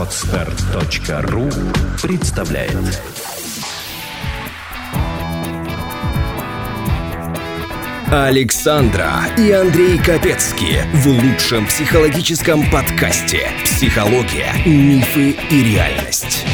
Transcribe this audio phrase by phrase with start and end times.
[0.00, 1.50] Отстар.ру
[2.00, 3.02] представляет
[8.10, 16.46] Александра и Андрей Капецки в лучшем психологическом подкасте «Психология, мифы и реальность».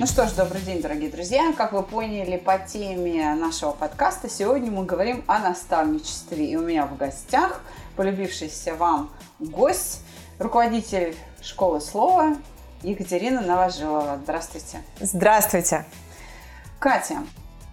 [0.00, 1.52] Ну что ж, добрый день, дорогие друзья.
[1.56, 6.46] Как вы поняли по теме нашего подкаста, сегодня мы говорим о наставничестве.
[6.46, 7.60] И у меня в гостях
[7.94, 10.00] полюбившийся вам гость,
[10.40, 12.36] руководитель школы слова
[12.82, 14.18] Екатерина Новожилова.
[14.22, 14.82] Здравствуйте.
[15.00, 15.84] Здравствуйте.
[16.78, 17.18] Катя,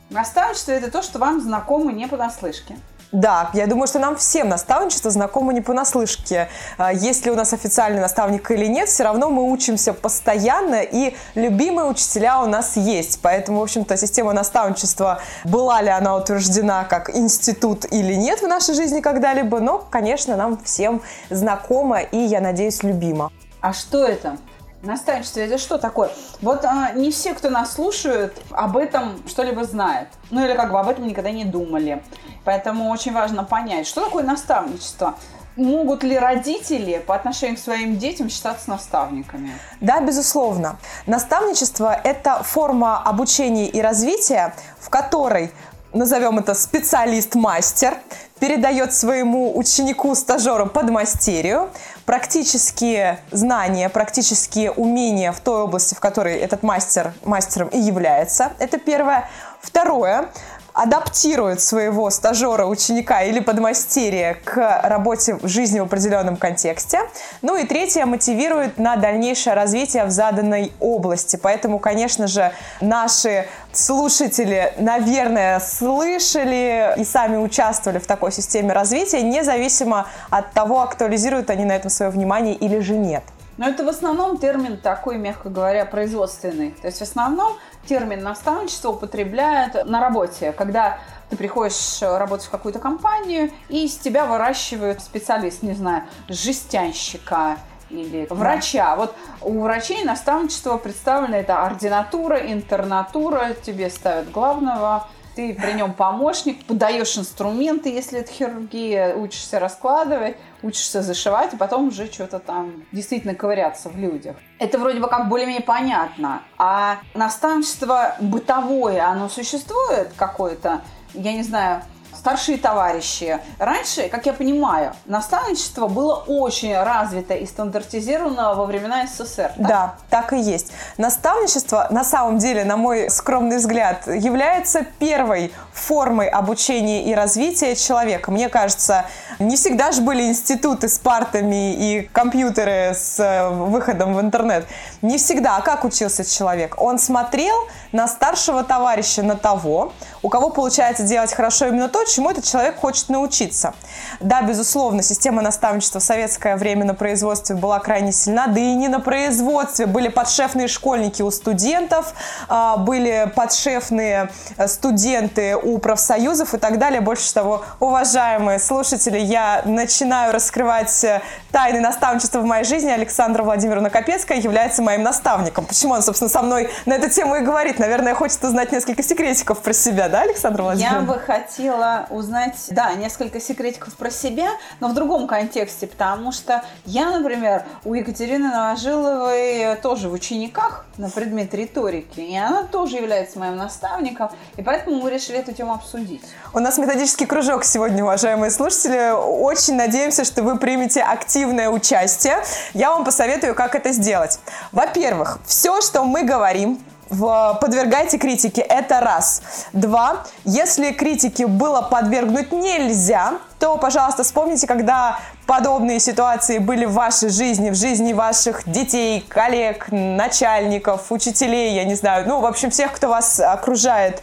[0.10, 2.78] наставничество– это то, что вам знакомо не понаслышке.
[3.14, 6.50] Да, я думаю, что нам всем наставничество знакомо не понаслышке.
[6.78, 11.16] А, есть ли у нас официальный наставник или нет, все равно мы учимся постоянно, и
[11.34, 13.20] любимые учителя у нас есть.
[13.22, 18.76] Поэтому, в общем-то, система наставничества, была ли она утверждена как институт или нет в нашей
[18.76, 23.32] жизни когда-либо, но, конечно, нам всем знакома и, я надеюсь, любима.
[23.62, 24.38] А что это?
[24.84, 26.12] Наставничество это что такое?
[26.42, 30.10] Вот а, не все, кто нас слушают, об этом что-либо знают.
[30.30, 32.04] Ну или как бы об этом никогда не думали.
[32.46, 35.16] Поэтому очень важно понять, что такое наставничество.
[35.56, 39.52] Могут ли родители по отношению к своим детям считаться наставниками?
[39.82, 40.78] Да, безусловно.
[41.08, 45.52] Наставничество– это форма обучения и развития, в которой
[45.94, 47.98] назовем это специалист-мастер,
[48.40, 51.72] передает своему ученику, стажеру подмастерью
[52.08, 58.54] практические знания, практические умения в той области, в которой этот мастер мастером и является.
[58.60, 59.30] Это первое.
[59.62, 60.30] Второе
[60.78, 67.02] адаптирует своего стажера, ученика или подмастерья к работе в жизни в определенном контексте.
[67.42, 71.36] Ну и третье, мотивирует на дальнейшее развитие в заданной области.
[71.36, 80.06] Поэтому, конечно же, наши слушатели, наверное, слышали и сами участвовали в такой системе развития, независимо
[80.30, 83.24] от того, актуализируют они на этом свое внимание или же нет.
[83.58, 86.76] Но это в основном термин такой, мягко говоря, производственный.
[86.80, 87.54] То есть в основном
[87.88, 91.00] термин наставничество употребляют на работе, когда
[91.30, 97.58] ты приходишь работать в какую-то компанию, и из тебя выращивают специалист, не знаю, жестянщика
[97.90, 98.96] или врача.
[98.96, 106.66] Вот у врачей наставничество представлено это ординатура, интернатура, тебе ставят главного, ты при нем помощник,
[106.66, 113.36] подаешь инструменты, если это хирургия, учишься раскладывать, учишься зашивать, и потом уже что-то там действительно
[113.36, 114.38] ковыряться в людях.
[114.60, 116.42] Это вроде бы как более-менее понятно.
[116.58, 120.82] А наставничество бытовое, оно существует какое-то,
[121.14, 121.82] я не знаю,
[122.28, 123.40] старшие товарищи.
[123.58, 129.54] Раньше, как я понимаю, наставничество было очень развито и стандартизировано во времена СССР.
[129.56, 129.68] Так?
[129.68, 130.74] Да, так и есть.
[130.98, 138.30] Наставничество, на самом деле, на мой скромный взгляд, является первой формой обучения и развития человека.
[138.30, 139.06] Мне кажется,
[139.40, 144.66] не всегда же были институты с партами и компьютеры с э, выходом в интернет.
[145.02, 145.58] Не всегда.
[145.58, 146.76] А как учился человек?
[146.82, 147.56] Он смотрел
[147.92, 149.94] на старшего товарища, на того,
[150.24, 153.74] у кого получается делать хорошо именно то, чему этот человек хочет научиться.
[154.20, 158.88] Да, безусловно, система наставничества в советское время на производстве была крайне сильна, да и не
[158.88, 159.86] на производстве.
[159.86, 162.14] Были подшефные школьники у студентов,
[162.50, 167.02] а, были подшефные э, студенты у профсоюзов и так далее.
[167.02, 171.22] Больше того, уважаемые слушатели, я начинаю раскрывать э,
[171.52, 172.90] тайны наставничества в моей жизни.
[172.90, 175.66] Александра Владимировна Капецкая является моим наставником.
[175.66, 177.78] Почему он, собственно, со мной на эту тему и говорит?
[177.78, 181.00] Наверное, хочет узнать несколько секретиков про себя, да, Александра Владимировна?
[181.00, 184.48] Я бы хотела узнать, да, несколько секретиков про себя,
[184.80, 191.10] но в другом контексте, потому что я, например, у Екатерины Новожиловой тоже в учениках на
[191.10, 196.24] предмет риторики, и она тоже является моим наставником, и поэтому мы решили эту тему обсудить.
[196.54, 199.12] У нас методический кружок сегодня, уважаемые слушатели.
[199.12, 202.38] Очень надеемся, что вы примете активное участие.
[202.74, 204.40] Я вам посоветую, как это сделать.
[204.78, 206.80] Во-первых, все, что мы говорим,
[207.10, 208.62] в, подвергайте критике.
[208.62, 209.42] Это раз.
[209.74, 210.26] Два.
[210.46, 217.72] Если критике было подвергнуть нельзя, то, пожалуйста, вспомните, когда подобные ситуации были в вашей жизни,
[217.72, 223.08] в жизни ваших детей, коллег, начальников, учителей, я не знаю, ну, в общем, всех, кто
[223.08, 224.22] вас окружает,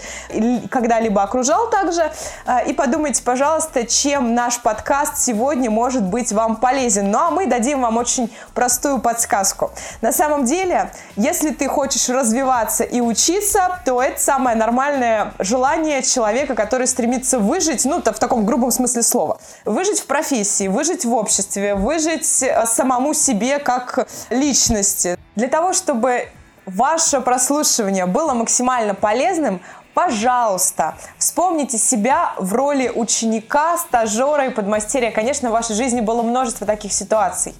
[0.70, 2.12] когда-либо окружал также.
[2.46, 7.10] А, и подумайте, пожалуйста, чем наш подкаст сегодня может быть вам полезен.
[7.10, 9.72] Ну, а мы дадим вам очень простую подсказку.
[10.00, 16.54] На самом деле, если ты хочешь развиваться и учиться, то это самое нормальное желание человека,
[16.54, 19.38] который стремится выжить, ну, в таком грубом смысле слова слова.
[19.64, 25.18] Выжить в профессии, выжить в обществе, выжить э, самому себе как личности.
[25.36, 26.28] Для того, чтобы
[26.66, 29.60] ваше прослушивание было максимально полезным,
[29.94, 35.10] пожалуйста, вспомните себя в роли ученика, стажера и подмастерья.
[35.10, 37.54] Конечно, в вашей жизни было множество таких ситуаций.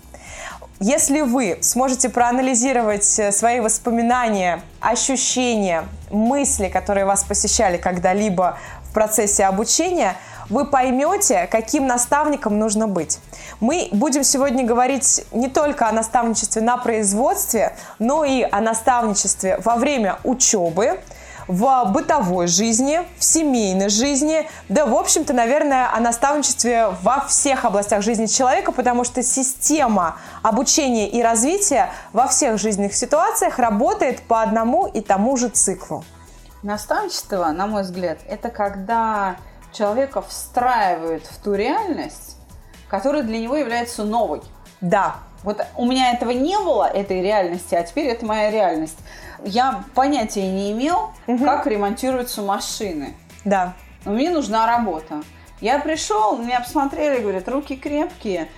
[0.80, 9.44] Если вы сможете проанализировать э, свои воспоминания, ощущения, мысли, которые вас посещали когда-либо в процессе
[9.44, 10.16] обучения,
[10.50, 13.20] вы поймете, каким наставником нужно быть.
[13.60, 19.76] Мы будем сегодня говорить не только о наставничестве на производстве, но и о наставничестве во
[19.76, 20.98] время учебы,
[21.48, 28.02] в бытовой жизни, в семейной жизни, да, в общем-то, наверное, о наставничестве во всех областях
[28.02, 34.86] жизни человека, потому что система обучения и развития во всех жизненных ситуациях работает по одному
[34.86, 36.04] и тому же циклу.
[36.62, 39.36] Наставничество, на мой взгляд, это когда
[39.72, 42.38] человека встраивают в ту реальность,
[42.88, 44.40] которая для него является новой.
[44.80, 45.16] Да.
[45.44, 48.98] Вот у меня этого не было, этой реальности, а теперь это моя реальность
[49.44, 51.44] я понятия не имел, угу.
[51.44, 53.14] как ремонтируются машины.
[53.44, 53.74] Да.
[54.04, 55.22] Но мне нужна работа.
[55.60, 58.48] Я пришел, меня посмотрели, говорят, руки крепкие,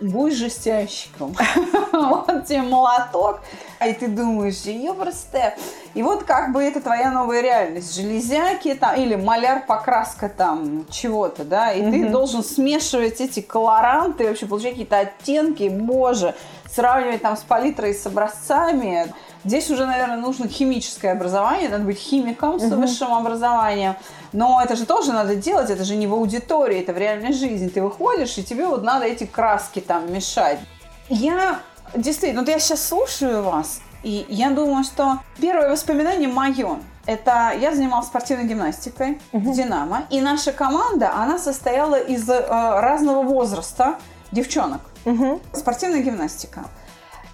[0.00, 1.34] будь жестящиком.
[1.92, 3.40] вот тебе молоток.
[3.86, 5.56] И ты думаешь, ёбрасте.
[5.94, 7.94] И вот как бы это твоя новая реальность.
[7.94, 11.72] Железяки там, или маляр, покраска там чего-то, да.
[11.72, 15.68] И ты должен смешивать эти колоранты, вообще получать какие-то оттенки.
[15.68, 16.34] Боже,
[16.70, 19.12] сравнивать там с палитрой, с образцами.
[19.44, 23.96] Здесь уже, наверное, нужно химическое образование, надо быть химиком с высшим образованием.
[24.32, 27.68] Но это же тоже надо делать, это же не в аудитории, это в реальной жизни.
[27.68, 30.60] Ты выходишь, и тебе вот надо эти краски там мешать.
[31.08, 31.60] Я
[31.94, 36.78] действительно, вот я сейчас слушаю вас, и я думаю, что первое воспоминание мое.
[37.04, 39.38] Это я занималась спортивной гимнастикой uh-huh.
[39.38, 43.96] в Динамо, и наша команда, она состояла из э, разного возраста
[44.30, 44.80] девчонок.
[45.04, 45.40] Uh-huh.
[45.52, 46.64] Спортивная гимнастика.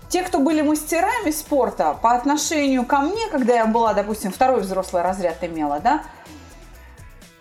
[0.09, 5.03] Те, кто были мастерами спорта по отношению ко мне, когда я была, допустим, второй взрослый
[5.03, 6.03] разряд имела, да,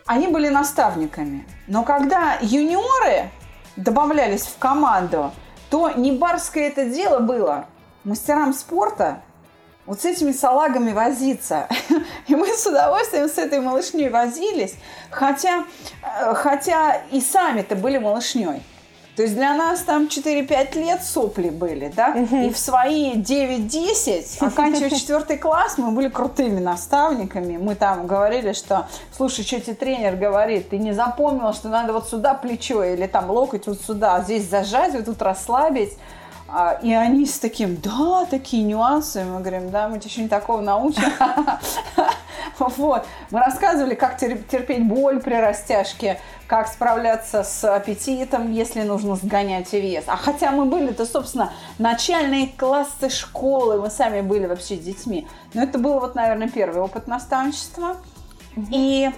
[0.06, 1.48] они были наставниками.
[1.68, 3.30] Но когда юниоры
[3.76, 5.32] добавлялись в команду,
[5.70, 7.66] то не барское это дело было
[8.04, 9.22] мастерам спорта
[9.88, 11.68] вот с этими салагами возиться.
[12.28, 14.76] И мы с удовольствием с этой малышней возились,
[15.10, 15.64] хотя,
[16.04, 18.62] э, хотя и сами-то были малышней.
[19.18, 24.92] То есть для нас там 4-5 лет сопли были, да, и в свои 9-10, оканчивая
[24.92, 27.58] четвертый класс, мы были крутыми наставниками.
[27.58, 32.08] Мы там говорили, что, слушай, что тебе тренер говорит, ты не запомнил, что надо вот
[32.08, 35.98] сюда плечо или там локоть вот сюда, здесь зажать, вот тут расслабить.
[36.50, 39.24] А, и они с таким, да, такие нюансы.
[39.24, 41.04] Мы говорим, да, мы тебя еще не такого научим.
[42.60, 43.06] Вот.
[43.30, 50.06] Мы рассказывали, как терпеть боль при растяжке, как справляться с аппетитом, если нужно сгонять вес.
[50.08, 55.28] А хотя мы были-то, собственно, начальные классы школы, мы сами были вообще детьми.
[55.54, 57.98] Но это был вот, наверное, первый опыт наставничества.
[58.72, 59.12] И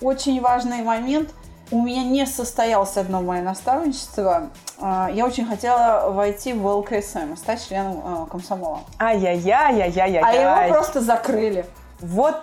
[0.00, 1.34] очень важный момент–
[1.70, 4.50] у меня не состоялось одно мое наставничество.
[4.78, 8.80] А, я очень хотела войти в ЛКСМ, стать членом а, комсомола.
[9.00, 10.22] Ай-яй-яй-яй-яй-яй.
[10.22, 11.66] А его просто закрыли.
[12.00, 12.36] Вот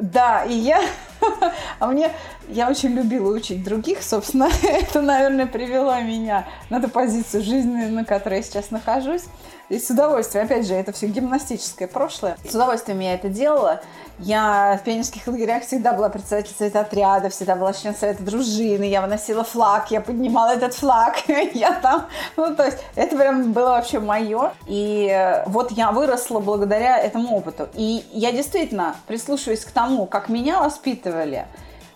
[0.00, 0.80] да, и я,
[1.78, 2.10] а мне,
[2.48, 8.04] я очень любила учить других, собственно, это, наверное, привело меня на ту позицию жизни, на
[8.04, 9.24] которой я сейчас нахожусь.
[9.70, 12.36] И с удовольствием, опять же, это все гимнастическое прошлое.
[12.44, 13.80] С удовольствием я это делала.
[14.18, 19.00] Я в пионерских лагерях всегда была председателем совета отряда, всегда была член совета дружины, я
[19.00, 21.18] выносила флаг, я поднимала этот флаг,
[21.54, 22.06] я там,
[22.36, 24.52] ну, то есть это прям было вообще мое.
[24.66, 27.68] И э, вот я выросла благодаря этому опыту.
[27.74, 31.46] И я действительно, прислушиваясь к тому, как меня воспитывали,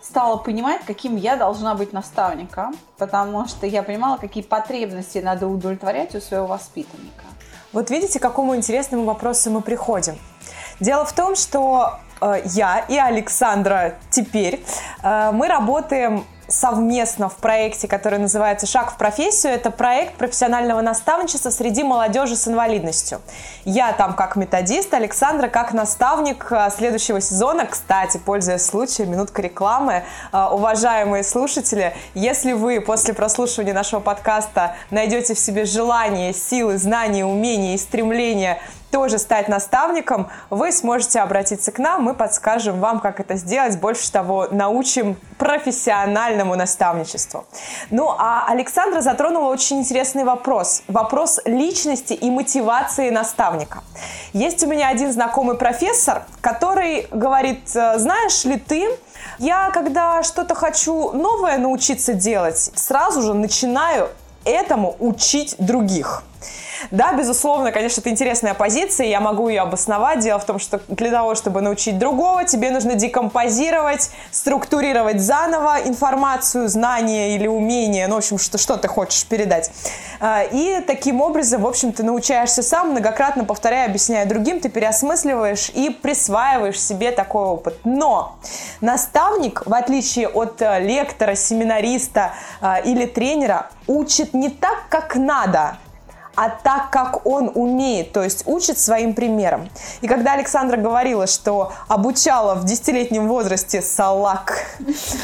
[0.01, 6.15] стала понимать, каким я должна быть наставником, потому что я понимала, какие потребности надо удовлетворять
[6.15, 7.25] у своего воспитанника.
[7.75, 10.17] Вот видите, к какому интересному вопросу мы приходим.
[10.79, 14.65] Дело в том, что э, я и Александра теперь
[15.03, 19.53] э, мы работаем совместно в проекте, который называется «Шаг в профессию».
[19.53, 23.21] Это проект профессионального наставничества среди молодежи с инвалидностью.
[23.65, 27.67] Я там как методист, Александра как наставник э, следующего сезона.
[27.67, 30.05] Кстати, пользуясь случаем, минутка рекламы.
[30.33, 37.25] Э, уважаемые слушатели, если вы после прослушивания нашего подкаста найдете в себе желание, силы, знания,
[37.25, 38.59] умения и стремление
[38.95, 44.13] тоже стать наставником, вы сможете обратиться к нам, мы подскажем вам, как это сделать, больше
[44.13, 47.45] того, научим профессиональному наставничеству.
[47.91, 50.85] Ну, а Александра затронула очень интересный вопрос.
[50.87, 53.83] Вопрос личности и мотивации наставника.
[54.33, 58.97] Есть у меня один знакомый профессор, который говорит, знаешь ли ты,
[59.41, 64.09] я когда что-то хочу новое научиться делать, сразу же начинаю
[64.45, 66.23] этому учить других.
[66.91, 70.21] Да, безусловно, конечно, это интересная позиция, я могу ее обосновать.
[70.21, 76.69] Дело в том, что для того, чтобы научить другого, тебе нужно декомпозировать, структурировать заново информацию,
[76.69, 79.71] знания или умения, ну, в общем, что, что ты хочешь передать.
[80.21, 85.71] А, и таким образом, в общем, ты научаешься сам, многократно повторяя, объясняя другим, ты переосмысливаешь
[85.75, 87.79] и присваиваешь себе такой опыт.
[87.85, 88.37] Но
[88.81, 95.79] наставник, в отличие от э, лектора, семинариста э, или тренера, учит не так, как надо,
[96.37, 99.69] а так, как он умеет, то есть учит своим примером.
[100.01, 104.59] И когда Александра говорила, что обучала в десятилетнем возрасте салак,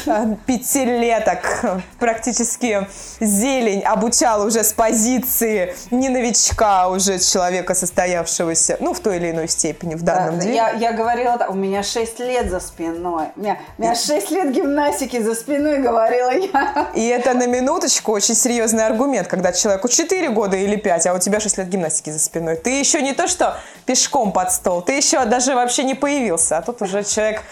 [0.05, 1.65] э, пятилеток,
[1.99, 2.87] практически
[3.19, 9.31] зелень, обучала уже с позиции не новичка, а уже человека состоявшегося, ну, в той или
[9.31, 10.55] иной степени в данном Да, деле.
[10.55, 13.27] Я, я говорила, у меня 6 лет за спиной.
[13.35, 16.87] У меня, у меня 6 лет гимнастики за спиной, говорила я.
[16.95, 21.19] И это на минуточку очень серьезный аргумент, когда человеку 4 года или 5, а у
[21.19, 22.55] тебя 6 лет гимнастики за спиной.
[22.55, 26.61] Ты еще не то, что пешком под стол, ты еще даже вообще не появился, а
[26.61, 27.43] тут уже человек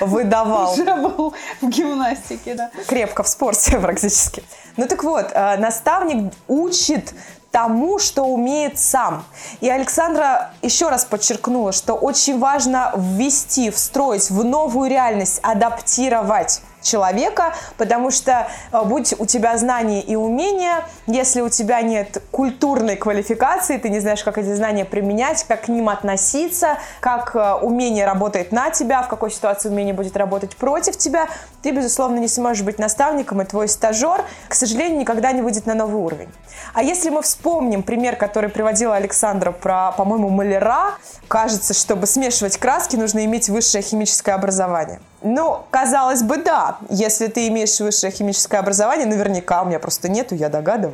[0.00, 0.72] выдавал.
[0.72, 2.70] Уже был в гимнастике, да.
[2.86, 4.42] крепко в спорте практически.
[4.76, 7.14] Ну так вот, э, наставник учит
[7.52, 9.24] тому, что умеет сам.
[9.60, 17.54] И Александра еще раз подчеркнула, что очень важно ввести, встроить в новую реальность, адаптировать человека,
[17.76, 23.76] потому что э, будь у тебя знания и умения, если у тебя нет культурной квалификации,
[23.76, 28.52] ты не знаешь, как эти знания применять, как к ним относиться, как э, умение работает
[28.52, 31.28] на тебя, в какой ситуации умение будет работать против тебя,
[31.62, 35.74] ты, безусловно, не сможешь быть наставником, и твой стажер, к сожалению, никогда не выйдет на
[35.74, 36.28] новый уровень.
[36.74, 40.94] А если мы вспомним пример, который приводила Александра про, по-моему, маляра,
[41.28, 45.00] кажется, чтобы смешивать краски, нужно иметь высшее химическое образование.
[45.22, 46.78] Ну, казалось бы, да.
[46.88, 50.91] Если ты имеешь высшее химическое образование, наверняка, у меня просто нету, я догадываюсь,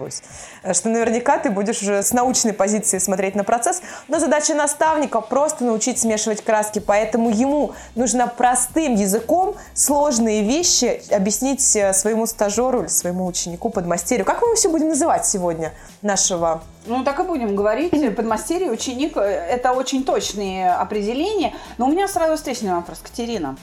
[0.72, 3.82] что наверняка ты будешь уже с научной позиции смотреть на процесс.
[4.08, 11.76] Но задача наставника просто научить смешивать краски, поэтому ему нужно простым языком сложные вещи объяснить
[11.76, 14.24] э, своему стажеру или своему ученику, подмастерью.
[14.24, 17.92] Как мы его все будем называть сегодня, нашего Ну, так и будем говорить.
[18.16, 21.54] Подмастерье, ученик– это очень точные определения.
[21.76, 23.56] Но у меня сразу встречный вопрос, Катерина.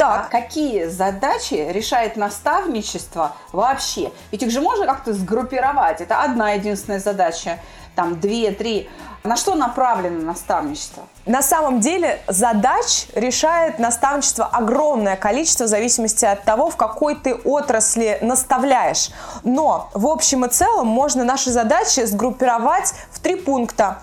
[0.00, 4.10] А Так, какие задачи решает наставничество вообще?
[4.30, 6.00] Ведь их же можно как-то сгруппировать.
[6.00, 7.58] Это одна единственная задача,
[7.94, 8.88] там две, три.
[9.24, 11.02] На что направлено наставничество?
[11.26, 17.34] На самом деле задач решает наставничество огромное количество в зависимости от того, в какой ты
[17.34, 19.10] отрасли наставляешь.
[19.44, 23.98] Но в общем и целом можно наши задачи сгруппировать в три пункта.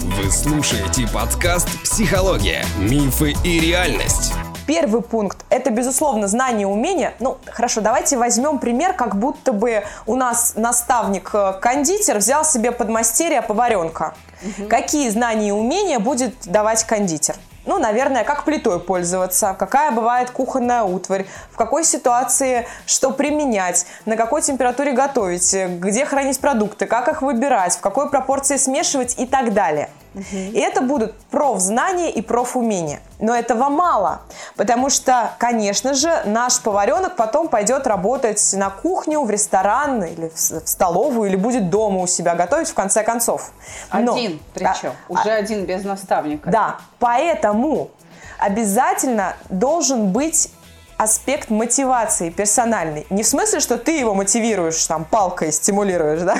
[0.00, 2.62] Вы слушаете подкаст «Психология.
[2.78, 4.34] Мифы и реальность».
[4.70, 7.14] Первый пункт– это, безусловно, знание и умение.
[7.18, 14.14] Ну, хорошо, давайте возьмем пример, как будто бы у нас наставник-кондитер взял себе подмастерье поваренка.
[14.68, 17.34] Какие знания и умения будет давать кондитер?
[17.66, 24.16] Ну, наверное, как плитой пользоваться, какая бывает кухонная утварь, в какой ситуации что применять, на
[24.16, 29.52] какой температуре готовить, где хранить продукты, как их выбирать, в какой пропорции смешивать и так
[29.52, 29.90] далее.
[30.32, 33.00] И это будут профзнания и профумения.
[33.20, 34.22] Но этого мало,
[34.56, 40.38] потому что, конечно же, наш поваренок потом пойдет работать на кухню, в ресторан или в
[40.66, 43.52] столовую, или будет дома у себя готовить в конце концов.
[43.92, 44.92] Но- Один Да, причем.
[45.08, 46.50] а- Уже один без наставника.
[46.50, 47.90] да, поэтому
[48.38, 50.50] обязательно должен быть
[50.96, 53.06] аспект мотивации персональный.
[53.10, 56.36] Не в смысле, что ты его мотивируешь, там, палкой стимулируешь, да,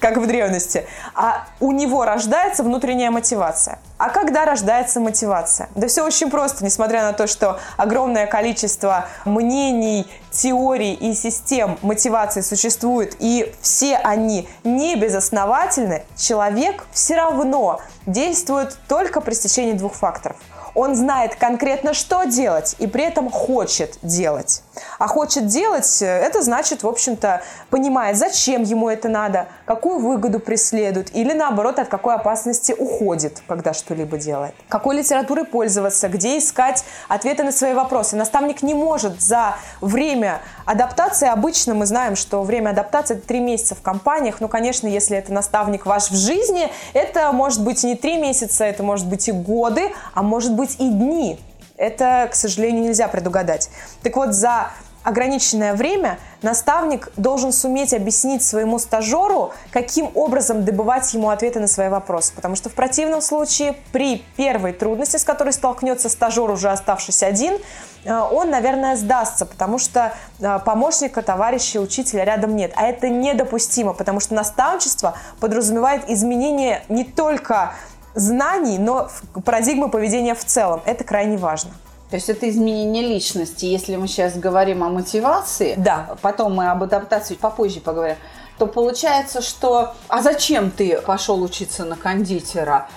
[0.00, 3.78] как в древности, а у него рождается внутренняя мотивация.
[3.98, 5.68] А когда рождается мотивация?
[5.74, 12.40] Да все очень просто, несмотря на то, что огромное количество мнений, теорий и систем мотивации
[12.40, 20.36] существует, и все они не безосновательны, человек все равно действует только при стечении двух факторов.
[20.74, 24.62] Он знает конкретно, что делать, и при этом хочет делать.
[24.98, 30.40] А хочет делать, э, это значит, в общем-то, понимает, зачем ему это надо, какую выгоду
[30.40, 34.54] преследует, или наоборот, от какой опасности уходит, когда что-либо делает.
[34.68, 38.16] Какой литературой пользоваться, где искать ответы на свои вопросы.
[38.16, 43.74] Наставник не может за время адаптации, обычно мы знаем, что время адаптации это три месяца
[43.74, 48.18] в компаниях, ну, конечно, если это наставник ваш в жизни, это может быть не три
[48.18, 51.40] месяца, это может быть и годы, а может быть и дни.
[51.76, 53.68] Это, к сожалению, нельзя предугадать.
[54.02, 54.70] Так вот, за
[55.02, 61.88] ограниченное время наставник должен суметь объяснить своему стажеру, каким образом добывать ему ответы на свои
[61.88, 62.32] вопросы.
[62.34, 67.58] Потому что в противном случае при первой трудности, с которой столкнется стажер, уже оставшись один,
[68.04, 72.72] э, он, наверное, сдастся, потому что э, помощника, товарища, учителя рядом нет.
[72.76, 77.72] А это недопустимо, потому что наставничество подразумевает изменение не только
[78.14, 79.08] знаний, но
[79.44, 80.82] парадигмы поведения в целом.
[80.84, 81.70] Это крайне важно.
[82.10, 83.66] То есть это изменение личности.
[83.66, 86.16] Если мы сейчас говорим о мотивации, да.
[86.22, 88.16] потом мы об адаптации попозже поговорим,
[88.58, 92.88] то получается, что а зачем ты пошел учиться на кондитера?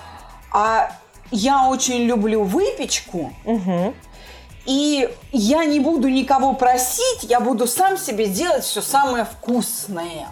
[0.52, 0.90] А
[1.30, 3.94] я очень люблю выпечку, угу.
[4.66, 10.28] и я не буду никого просить, я буду сам себе делать все самое вкусное.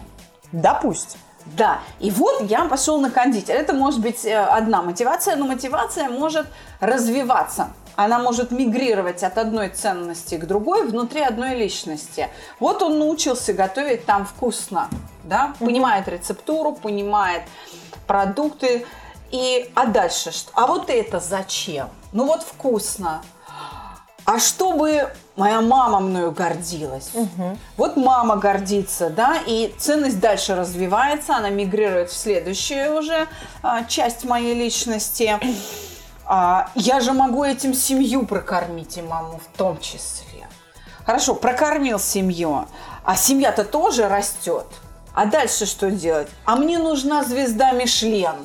[0.51, 1.19] Допустим.
[1.45, 3.55] Да, и вот я пошел на кондитер.
[3.55, 6.47] Это может быть э, одна мотивация, но мотивация может
[6.79, 12.29] развиваться она может мигрировать от одной ценности к другой внутри одной личности.
[12.59, 14.89] Вот он научился готовить там вкусно,
[15.23, 17.43] да, понимает рецептуру, понимает
[18.07, 18.85] продукты.
[19.31, 20.51] И, а дальше что?
[20.53, 21.89] А вот это зачем?
[22.11, 23.23] Ну вот вкусно.
[24.25, 27.09] А чтобы моя мама мною гордилась.
[27.13, 27.57] Угу.
[27.77, 33.27] Вот мама гордится, да, и ценность дальше развивается, она мигрирует в следующую уже
[33.61, 35.37] а, часть моей личности
[36.25, 40.47] а, я же могу этим семью прокормить и маму в том числе.
[41.05, 42.65] Хорошо, прокормил семью,
[43.03, 44.65] а семья-то тоже растет.
[45.13, 46.29] А дальше что делать?
[46.45, 48.35] А мне нужна звезда Мишлен.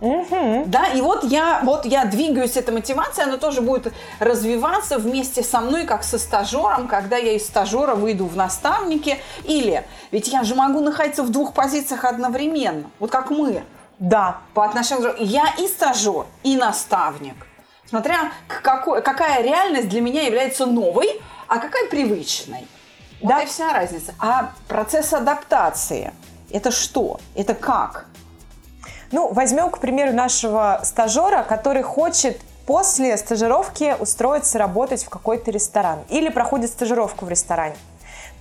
[0.00, 0.64] Угу.
[0.66, 5.60] Да, и вот я, вот я двигаюсь, эта мотивация, она тоже будет развиваться вместе со
[5.60, 9.18] мной, как со стажером, когда я из стажера выйду в наставники.
[9.44, 13.62] Или, ведь я же могу находиться в двух позициях одновременно, вот как мы.
[13.98, 14.38] Да.
[14.54, 17.34] По отношению к Я и стажер, и наставник.
[17.88, 22.66] Смотря какой, какая реальность для меня является новой, а какая привычной.
[23.20, 23.42] Вот да.
[23.42, 24.14] и вся разница.
[24.18, 26.12] А процесс адаптации–
[26.50, 27.20] это что?
[27.34, 28.06] Это как?
[29.12, 36.00] Ну, возьмем, к примеру, нашего стажера, который хочет после стажировки устроиться работать в какой-то ресторан
[36.08, 37.76] или проходит стажировку в ресторане.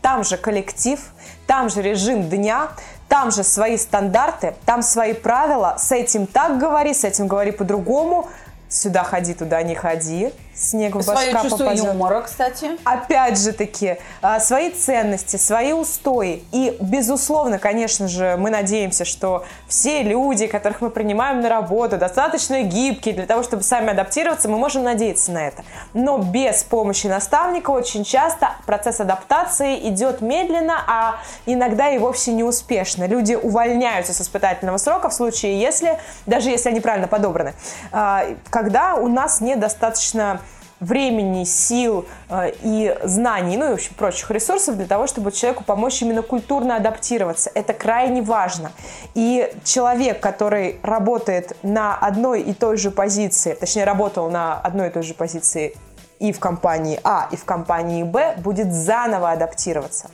[0.01, 0.99] Там же коллектив,
[1.47, 2.69] там же режим дня,
[3.15, 5.77] там же свои стандарты, там свои правила.
[5.79, 8.27] С этим так говори, с этим говори по-другому.
[8.67, 11.85] Сюда ходи, туда не ходи снег в Свое башка чувство попадет.
[11.85, 12.71] юмора, кстати.
[12.83, 16.43] Опять же таки, а, свои ценности, свои устои.
[16.51, 22.61] И, безусловно, конечно же, мы надеемся, что все люди, которых мы принимаем на работу, достаточно
[22.61, 25.63] гибкие для того, чтобы сами адаптироваться, мы можем надеяться на это.
[25.93, 31.15] Но без помощи наставника очень часто процесс адаптации идет медленно, а
[31.45, 33.05] иногда и вовсе неуспешно.
[33.05, 37.53] Люди увольняются с испытательного срока в случае, если, даже если они правильно подобраны,
[37.91, 40.39] а, когда у нас недостаточно
[40.79, 46.01] времени, сил э, и знаний, ну и, общем, прочих ресурсов для того, чтобы человеку помочь
[46.01, 47.51] именно культурно адаптироваться.
[47.53, 48.71] Это крайне важно.
[49.13, 54.91] И человек, который работает на одной и той же позиции, точнее, работал на одной и
[54.91, 55.75] той же позиции
[56.19, 60.09] и в компании А, и в компании Б, будет заново адаптироваться.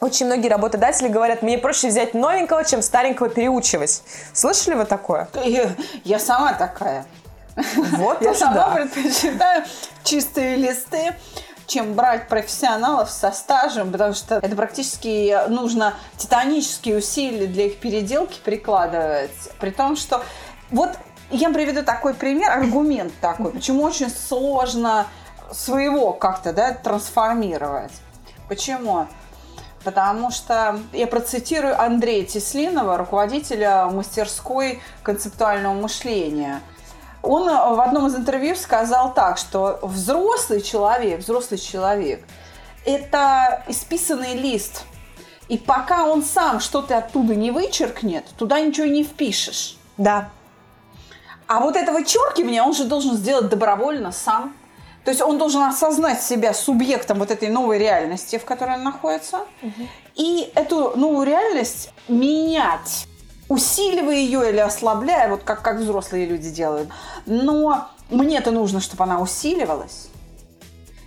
[0.00, 4.02] Очень многие работодатели говорят, мне проще взять новенького, чем старенького переучивать.
[4.32, 5.28] Слышали вы такое?
[5.44, 5.70] Я,
[6.02, 7.06] я сама такая.
[7.56, 9.64] Вот Я сама предпочитаю
[10.04, 11.14] чистые листы,
[11.66, 18.38] чем брать профессионалов со стажем, потому что это практически нужно титанические усилия для их переделки
[18.42, 19.30] прикладывать.
[19.60, 20.22] При том, что
[20.70, 20.90] вот
[21.30, 25.06] я приведу такой пример, аргумент такой, почему очень сложно
[25.50, 27.92] своего как-то да, трансформировать.
[28.48, 29.06] Почему?
[29.84, 36.60] Потому что я процитирую Андрея Теслинова, руководителя мастерской концептуального мышления–
[37.22, 42.24] он э, в одном из интервью сказал так, что взрослый человек, взрослый человек–
[42.84, 44.84] это исписанный лист.
[45.48, 49.76] И пока он сам что-то оттуда не вычеркнет, туда ничего не впишешь.
[49.96, 50.30] Да.
[51.46, 54.54] А вот это вычеркивание он же должен сделать добровольно сам.
[55.04, 59.40] То есть он должен осознать себя субъектом вот этой новой реальности, в которой он находится,
[59.60, 59.88] угу.
[60.14, 63.08] и эту новую реальность менять
[63.52, 66.88] усиливая ее или ослабляя, вот как, как взрослые люди делают.
[67.26, 70.08] Но мне-то нужно, чтобы она усиливалась.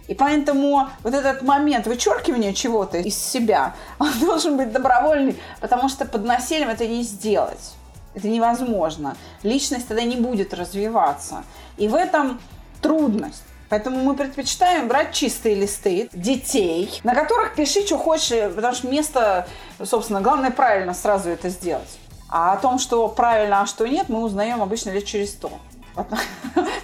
[0.08, 6.06] И поэтому вот этот момент вычеркивания чего-то из себя, он должен быть добровольный, потому что
[6.06, 7.74] под насилием это не сделать.
[8.14, 9.18] Это невозможно.
[9.44, 11.44] Личность тогда не будет развиваться.
[11.78, 12.40] И в этом
[12.82, 13.44] трудность.
[13.68, 19.48] Поэтому мы предпочитаем брать чистые листы детей, на которых пиши, что хочешь, потому что место,
[19.84, 21.98] собственно, главное правильно сразу это сделать.
[22.38, 25.50] А о том, что правильно, а что нет, мы узнаем обычно лет через сто.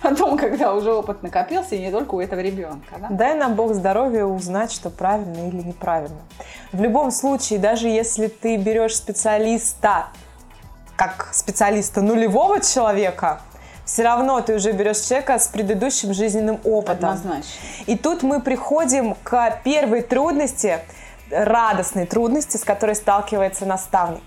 [0.01, 2.95] потом, когда уже опыт накопился, и не только у этого ребенка.
[2.97, 3.07] Да?
[3.09, 6.21] Дай нам Бог здоровья узнать, что правильно или неправильно.
[6.71, 10.07] В любом случае, даже если ты берешь специалиста,
[10.95, 13.41] как специалиста нулевого человека,
[13.83, 17.09] все равно ты уже берешь человека с предыдущим жизненным опытом.
[17.09, 17.51] Однозначно.
[17.87, 20.79] И тут мы приходим к первой трудности,
[21.29, 24.23] радостной трудности, с которой сталкивается наставник.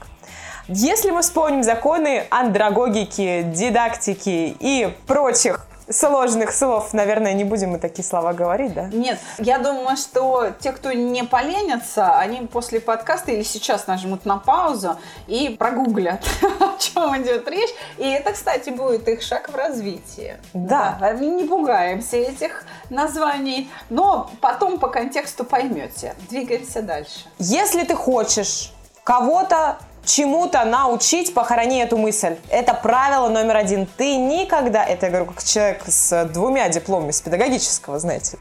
[0.67, 8.03] Если мы вспомним законы андрогогики, дидактики и прочих сложных слов, наверное, не будем мы такие
[8.03, 8.85] слова говорить, да?
[8.87, 14.39] Нет, я думаю, что те, кто не поленятся, они после подкаста или сейчас нажмут на
[14.39, 14.97] паузу
[15.27, 16.25] и прогуглят,
[16.61, 17.71] о чем идет речь.
[17.99, 20.39] И это, кстати, будет их шаг в развитии.
[20.55, 20.97] Да.
[20.99, 26.15] да не пугаемся этих названий, но потом по контексту поймете.
[26.31, 27.27] Двигаемся дальше.
[27.39, 28.73] Если ты хочешь
[29.05, 32.37] кого-то чему-то научить, похорони эту мысль.
[32.51, 33.87] Это правило номер один.
[33.87, 38.39] Ты никогда, это я говорю как человек с двумя дипломами с педагогического, знаете,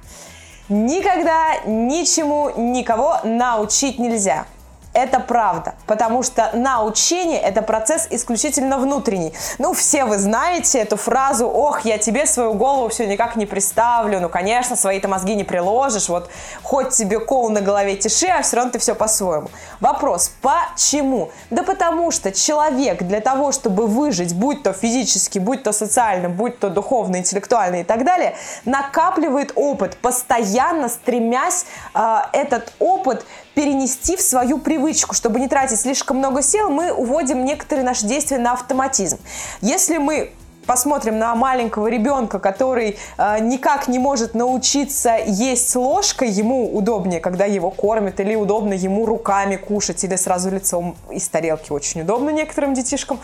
[0.69, 4.45] никогда ничему никого научить нельзя.
[4.93, 9.34] Это правда, потому что научение– это процесс исключительно внутренний.
[9.58, 14.19] Ну, все вы знаете эту фразу «Ох, я тебе свою голову все никак не представлю».
[14.19, 16.10] Ну, конечно, свои-то мозги не приложишь.
[16.10, 16.29] Вот
[16.62, 19.49] хоть тебе кол на голове тиши, а все равно ты все по-своему.
[19.79, 21.32] Вопрос– почему?
[21.49, 26.60] Да потому что человек для того, чтобы выжить, будь то физически, будь то социально, будь
[26.60, 34.21] то духовно, интеллектуально и так далее, накапливает опыт, постоянно стремясь э, этот опыт перенести в
[34.21, 35.15] свою привычку.
[35.15, 39.17] Чтобы не тратить слишком много сил, мы уводим некоторые наши действия на автоматизм.
[39.61, 40.31] Если мы
[40.65, 47.45] посмотрим на маленького ребенка, который э, никак не может научиться есть ложкой, ему удобнее, когда
[47.45, 52.73] его кормят, или удобно ему руками кушать, или сразу лицом из тарелки очень удобно некоторым
[52.73, 53.19] детишкам.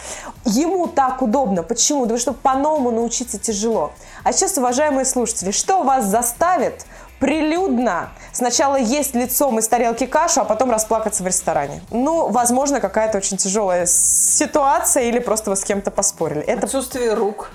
[0.46, 1.64] Ему так удобно.
[1.64, 2.02] Почему?
[2.02, 3.92] Потому что по-новому научиться тяжело.
[4.24, 6.86] А сейчас, уважаемые слушатели, что вас заставит
[7.20, 11.82] прилюдно сначала есть лицом из тарелки кашу, а потом расплакаться в ресторане.
[11.92, 16.42] Ну, возможно, какая-то очень тяжелая ситуация или просто вы с кем-то поспорили.
[16.42, 17.52] Это отсутствие рук.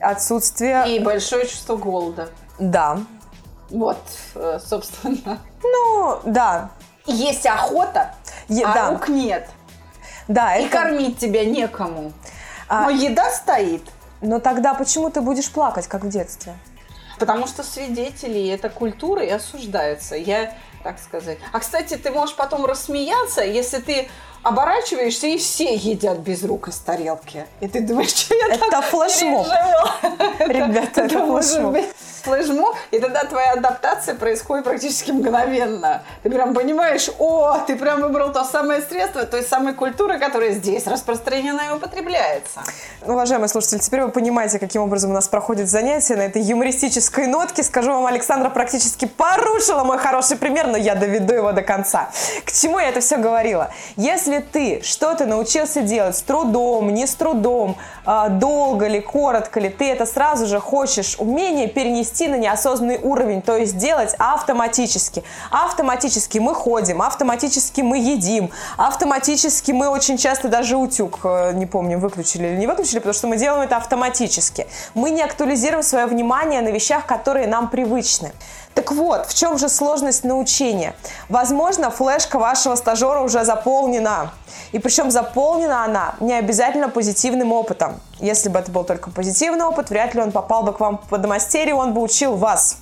[0.00, 0.96] Отсутствие...
[0.96, 2.28] И большое чувство голода.
[2.58, 2.98] Да.
[3.70, 3.98] Вот,
[4.34, 5.38] э, собственно.
[5.62, 6.70] Ну, да.
[7.06, 8.14] Есть охота,
[8.48, 8.90] е- а да.
[8.90, 9.48] рук нет.
[10.28, 10.78] Да, И это...
[10.78, 12.12] кормить тебя некому.
[12.68, 12.82] А...
[12.82, 13.82] Но еда стоит.
[14.20, 16.54] Но тогда почему ты будешь плакать, как в детстве?
[17.18, 20.16] Потому что свидетели этой культуры и осуждаются.
[20.16, 21.38] Я так сказать.
[21.52, 24.08] А, кстати, ты можешь потом рассмеяться, если ты
[24.46, 27.44] оборачиваешься, и все едят без рук из тарелки.
[27.60, 29.46] И ты думаешь, что я Это так флешмоб.
[30.38, 31.76] Ребята, это флешмоб.
[32.22, 36.02] Флешмоб, и тогда твоя адаптация происходит практически мгновенно.
[36.24, 40.88] Ты прям понимаешь, о, ты прям выбрал то самое средство, той самой культуры, которая здесь
[40.88, 42.62] распространена и употребляется.
[43.02, 47.62] Уважаемые слушатели, теперь вы понимаете, каким образом у нас проходит занятие на этой юмористической нотке.
[47.62, 52.10] Скажу вам, Александра практически порушила мой хороший пример, но я доведу его до конца.
[52.44, 53.70] К чему я это все говорила?
[53.94, 59.60] Если если ты что-то научился делать с трудом, не с трудом, а, долго ли, коротко
[59.60, 65.22] ли, ты это сразу же хочешь умение перенести на неосознанный уровень, то есть делать автоматически.
[65.50, 71.98] Автоматически мы ходим, автоматически мы едим, автоматически мы очень часто даже утюг, э, не помню,
[71.98, 74.66] выключили или не выключили, потому что мы делаем это автоматически.
[74.94, 78.32] Мы не актуализируем свое внимание на вещах, которые нам привычны.
[78.76, 80.94] Так вот, в чем же сложность научения?
[81.30, 84.32] Возможно, флешка вашего стажера уже заполнена.
[84.72, 87.98] И причем заполнена она не обязательно позитивным опытом.
[88.20, 91.16] Если бы это был только позитивный опыт, вряд ли он попал бы к вам по
[91.16, 92.76] домастерию, он бы учил вас.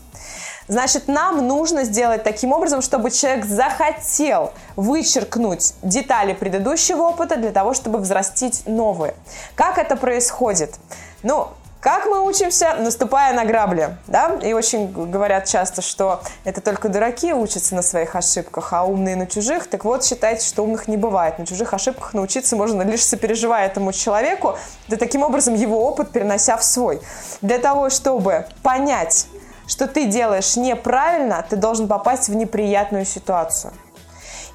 [0.66, 7.72] Значит, нам нужно сделать таким образом, чтобы человек захотел вычеркнуть детали предыдущего опыта для того,
[7.72, 9.14] чтобы взрастить новые.
[9.54, 10.74] Как это происходит?
[11.22, 11.50] Ну,
[11.84, 12.76] как мы учимся?
[12.78, 14.38] Наступая на грабли, да?
[14.42, 19.26] И очень говорят часто, что это только дураки учатся на своих ошибках, а умные на
[19.26, 19.66] чужих.
[19.66, 21.38] Так вот, считайте, что умных не бывает.
[21.38, 24.56] На чужих ошибках научиться можно лишь сопереживая этому человеку,
[24.88, 27.02] да таким образом его опыт перенося в свой.
[27.42, 29.26] Для того, чтобы понять,
[29.66, 33.74] что ты делаешь неправильно, ты должен попасть в неприятную ситуацию.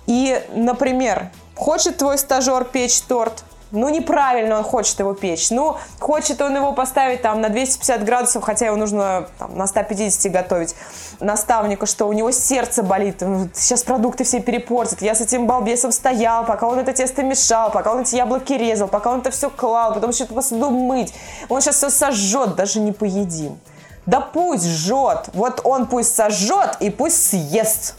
[0.08, 5.52] И, например, хочет твой стажер печь торт, ну, неправильно он хочет его печь.
[5.52, 10.32] Ну, хочет он его поставить там на 250 градусов, хотя его нужно там, на 150
[10.32, 10.76] готовить.
[11.20, 13.22] Наставника, что у него сердце болит,
[13.54, 15.02] сейчас продукты все перепортят.
[15.02, 18.88] Я с этим балбесом стоял, пока он это тесто мешал, пока он эти яблоки резал,
[18.88, 21.14] пока он это все клал, потом еще посуду мыть.
[21.50, 23.60] Он сейчас все сожжет, даже не поедим.
[24.06, 27.96] Да пусть жжет, вот он пусть сожжет и пусть съест.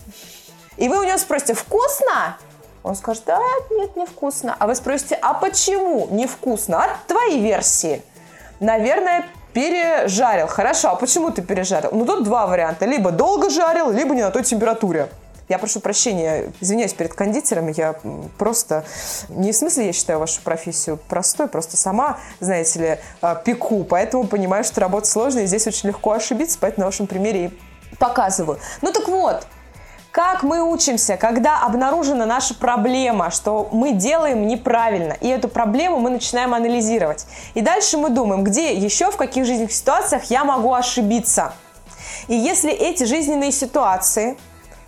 [0.77, 2.37] И вы у него спросите, вкусно?
[2.83, 3.41] Он скажет, да,
[3.71, 4.57] нет, невкусно.
[4.59, 6.85] А вы спросите, а почему невкусно?
[6.85, 8.03] От твоей версии.
[8.59, 10.47] Наверное, Пережарил.
[10.47, 11.91] Хорошо, а почему ты пережарил?
[11.93, 12.87] Ну, тут два варианта.
[12.87, 15.09] Либо долго жарил, либо не на той температуре.
[15.49, 17.97] Я прошу прощения, извиняюсь перед кондитерами, я
[18.39, 18.85] просто...
[19.29, 24.29] Не в смысле я считаю вашу профессию простой, просто сама, знаете ли, а, пеку, поэтому
[24.29, 28.61] понимаю, что работа сложная, и здесь очень легко ошибиться, поэтому на вашем примере и показываю.
[28.81, 29.45] Ну так вот,
[30.11, 36.11] как мы учимся, когда обнаружена наша проблема, что мы делаем неправильно, и эту проблему мы
[36.11, 37.27] начинаем анализировать.
[37.55, 41.53] И дальше мы думаем, где еще, в каких жизненных ситуациях я могу ошибиться.
[42.27, 44.37] И если эти жизненные ситуации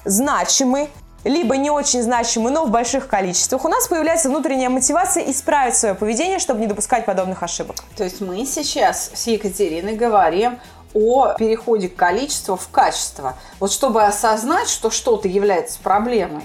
[0.05, 0.89] значимы,
[1.25, 5.95] либо не очень значимы, но в больших количествах, у нас появляется внутренняя мотивация исправить свое
[5.95, 7.77] поведение, чтобы не допускать подобных ошибок.
[7.97, 10.59] То есть мы сейчас с Екатериной говорим
[10.95, 13.37] о переходе количества в качество.
[13.61, 16.43] Вот чтобы осознать, что что-то является проблемой,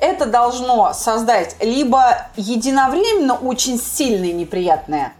[0.00, 5.12] это должно создать либо единовременно очень сильное неприятное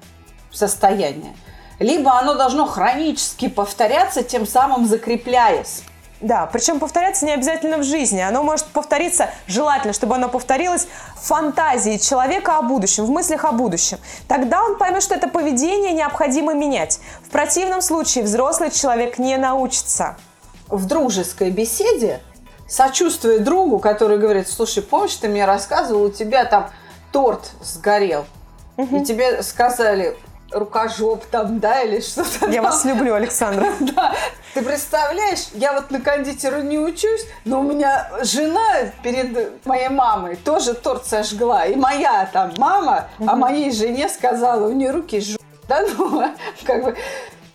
[0.53, 1.35] состояние,
[1.79, 5.83] либо оно должно хронически повторяться, тем самым закрепляясь.
[6.21, 8.21] Да, причем повторяться не обязательно в жизни.
[8.21, 13.53] Оно может повториться, желательно, чтобы оно повторилось в фантазии человека о будущем, в мыслях о
[13.53, 13.99] будущем.
[14.27, 17.01] Тогда он поймет, что это поведение необходимо менять.
[17.25, 20.17] В противном случае взрослый человек не научится.
[20.67, 22.21] В дружеской беседе,
[22.69, 26.71] сочувствуя другу, который говорит, слушай, помнишь, ты мне рассказывал, у тебя там
[27.13, 28.27] торт сгорел,
[28.77, 28.97] угу.
[28.97, 30.17] и тебе сказали,
[30.51, 32.71] рукожоп там, да, или что-то Я там.
[32.71, 33.67] вас люблю, Александра.
[33.81, 34.15] Да.
[34.55, 40.37] Ты представляешь, я вот на кондитеру не учусь, но у меня жена перед моей мамой
[40.37, 41.67] тоже торт сожгла.
[41.67, 45.41] И моя там мама, а моей жене сказала, у нее руки жжут.
[45.69, 46.25] Да, ну,
[46.67, 46.97] как бы,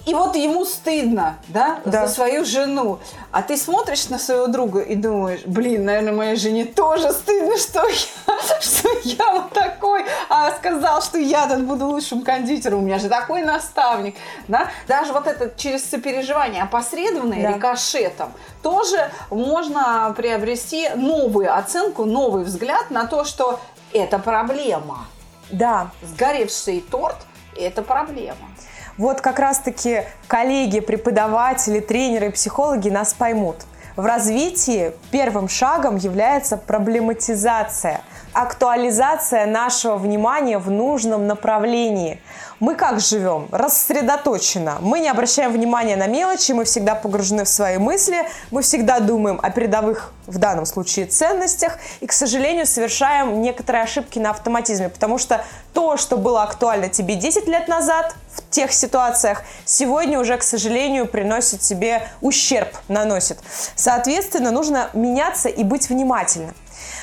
[0.05, 2.99] и вот ему стыдно, да, да, за свою жену.
[3.31, 7.87] А ты смотришь на своего друга и думаешь, блин, наверное, моей жене тоже стыдно, что
[7.87, 12.99] я, что я вот такой, а сказал, что я тут буду лучшим кондитером, у меня
[12.99, 14.15] же такой наставник,
[14.49, 14.69] да.
[14.87, 17.53] Даже вот это через сопереживание опосредованное да.
[17.53, 23.59] рикошетом тоже можно приобрести новую оценку, новый взгляд на то, что
[23.93, 25.05] это проблема.
[25.49, 25.91] Да.
[26.01, 27.17] Сгоревший торт–
[27.55, 28.52] это проблема.
[28.97, 33.57] Вот как раз-таки коллеги, преподаватели, тренеры, психологи нас поймут.
[33.95, 38.01] В развитии первым шагом является проблематизация,
[38.33, 42.21] актуализация нашего внимания в нужном направлении–
[42.63, 43.49] мы как живем?
[43.51, 44.77] Рассредоточенно.
[44.79, 49.37] Мы не обращаем внимания на мелочи, мы всегда погружены в свои мысли, мы всегда думаем
[49.43, 55.17] о передовых, в данном случае, ценностях, и, к сожалению, совершаем некоторые ошибки на автоматизме, потому
[55.17, 60.43] что то, что было актуально тебе 10 лет назад в тех ситуациях, сегодня уже, к
[60.43, 63.39] сожалению, приносит тебе ущерб, наносит.
[63.75, 66.55] Соответственно, нужно меняться и быть внимательным.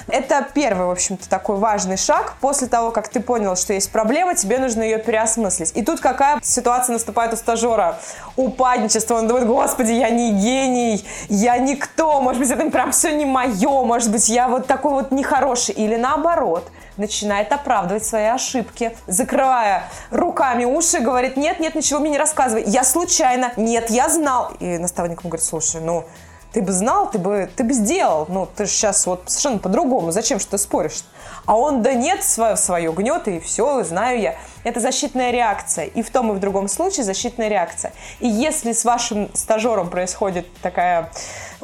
[0.08, 2.34] Это первый, в общем-то, такой важный шаг.
[2.40, 5.72] После того, как ты понял, что есть проблема, тебе нужно ее переосмыслить.
[5.74, 7.98] И тут какая ситуация наступает у стажера?
[8.36, 9.16] Упадничество.
[9.16, 13.82] Он думает, господи, я не гений, я никто, может быть, это прям все не мое,
[13.82, 15.74] может быть, я вот такой вот нехороший.
[15.74, 22.18] Или наоборот, начинает оправдывать свои ошибки, закрывая руками уши, говорит, нет, нет, ничего мне не
[22.18, 24.52] рассказывай, я случайно, нет, я знал.
[24.60, 26.04] И наставник ему говорит, слушай, ну,
[26.52, 28.26] ты бы знал, ты бы, ты бы сделал.
[28.28, 30.10] Ну, ты же сейчас вот совершенно по-другому.
[30.10, 31.04] Зачем что ты споришь?
[31.46, 34.34] А он, да нет, свое, свое гнет, и все, знаю я.
[34.64, 35.86] Это защитная реакция.
[35.86, 37.92] И в том, и в другом случае защитная реакция.
[38.18, 41.10] И если с вашим стажером происходит такая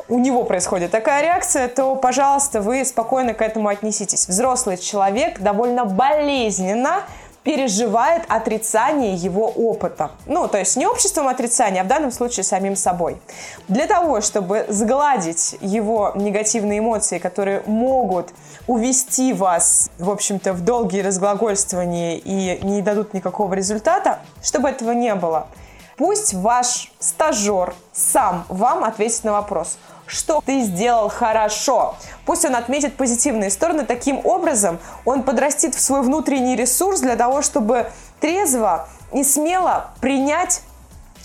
[0.08, 4.28] у него происходит такая реакция, то, пожалуйста, вы спокойно к этому отнеситесь.
[4.28, 7.02] Взрослый человек довольно болезненно
[7.46, 10.10] переживает отрицание его опыта.
[10.26, 13.18] Ну, то есть не обществом отрицания, а в данном случае самим собой.
[13.68, 18.30] Для того, чтобы сгладить его негативные эмоции, которые могут
[18.66, 25.14] увести вас, в общем-то, в долгие разглагольствования и не дадут никакого результата, чтобы этого не
[25.14, 25.46] было,
[25.96, 31.96] пусть ваш стажер сам вам ответит на вопрос– что ты сделал хорошо.
[32.24, 33.84] Пусть он отметит позитивные стороны.
[33.84, 37.90] Таким образом, он подрастит в свой внутренний ресурс для того, чтобы
[38.20, 40.62] трезво и смело принять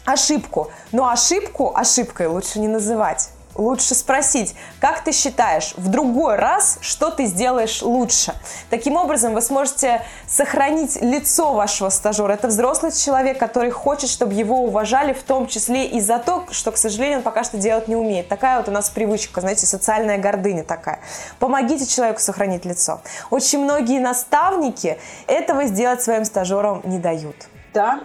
[0.06, 0.72] ошибку.
[0.91, 7.10] Но ошибку ошибкой лучше не называть лучше спросить, как ты считаешь, в другой раз что
[7.10, 8.34] ты сделаешь лучше.
[8.70, 12.34] Таким образом, вы сможете сохранить лицо вашего стажера.
[12.34, 16.72] Это взрослый человек, который хочет, чтобы его уважали, в том числе и за то, что,
[16.72, 18.28] к сожалению, он пока что делать не умеет.
[18.28, 21.00] Такая вот у нас привычка, знаете, социальная гордыня такая.
[21.40, 23.02] Помогите человеку сохранить лицо.
[23.30, 27.36] Очень многие наставники этого сделать своим стажерам не дают.
[27.74, 28.02] Да,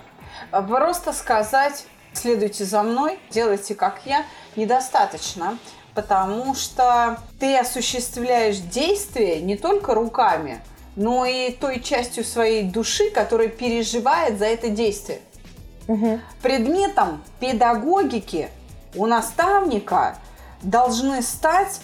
[0.68, 4.24] просто сказать, следуйте за мной, делайте как я–
[4.56, 5.58] недостаточно,
[5.94, 10.60] потому что ты осуществляешь действие не только руками,
[10.96, 15.20] но и той частью своей души, которая переживает за это действие.
[15.88, 16.20] Угу.
[16.42, 18.48] Предметом педагогики
[18.94, 20.18] у наставника
[20.62, 21.80] должны стать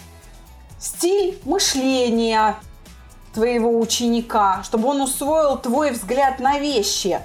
[0.79, 2.57] стиль мышления
[3.33, 7.19] твоего ученика, чтобы он усвоил твой взгляд на вещи,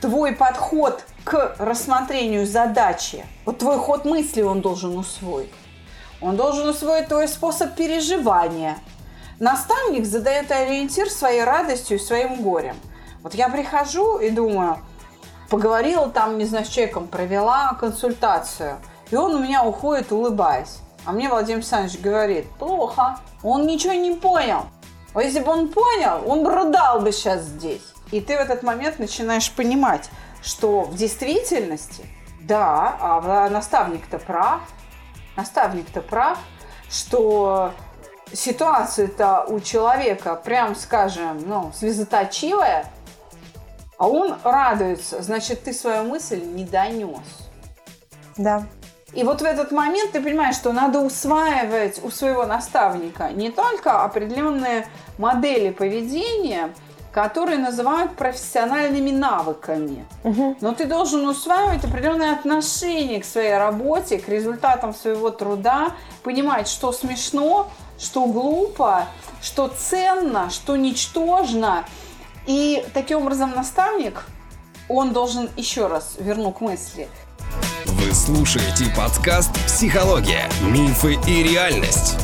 [0.00, 3.24] твой подход к рассмотрению задачи.
[3.46, 5.52] Вот твой ход мысли он должен усвоить.
[6.20, 8.78] Он должен усвоить твой способ переживания.
[9.40, 12.76] Наставник задает ориентир своей радостью и своим горем.
[13.22, 14.78] Вот я прихожу и думаю,
[15.48, 18.76] поговорила там, не знаю, с человеком, провела консультацию,
[19.10, 20.78] и он у меня уходит, улыбаясь.
[21.06, 24.66] А мне Владимир Александрович говорит, плохо, он ничего не понял.
[25.14, 27.82] А если бы он понял, он бы рыдал бы сейчас здесь.
[28.10, 30.10] И ты в этот момент начинаешь понимать,
[30.44, 32.04] что в действительности,
[32.42, 34.60] да, а наставник-то прав,
[35.36, 36.38] наставник-то прав,
[36.90, 37.72] что
[38.32, 42.86] ситуация-то у человека, прям скажем, ну, слезоточивая,
[43.96, 47.20] а он радуется, значит, ты свою мысль не донес.
[48.36, 48.64] Да.
[49.12, 54.02] И вот в этот момент ты понимаешь, что надо усваивать у своего наставника не только
[54.02, 56.74] определенные модели поведения,
[57.14, 60.04] которые называют профессиональными навыками.
[60.24, 60.56] Угу.
[60.60, 65.92] Но ты должен усваивать определенное отношение к своей работе, к результатам своего труда,
[66.24, 69.06] понимать, что смешно, что глупо,
[69.40, 71.84] что ценно, что ничтожно.
[72.46, 74.24] И таким образом наставник,
[74.88, 77.08] он должен, еще раз верну к мысли,
[77.86, 80.48] вы слушаете подкаст «Психология.
[80.62, 82.16] Мифы и реальность».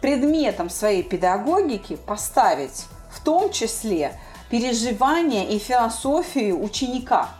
[0.00, 2.86] Предметом своей педагогики поставить
[3.26, 4.12] том числе
[4.50, 7.30] переживания и философию ученика.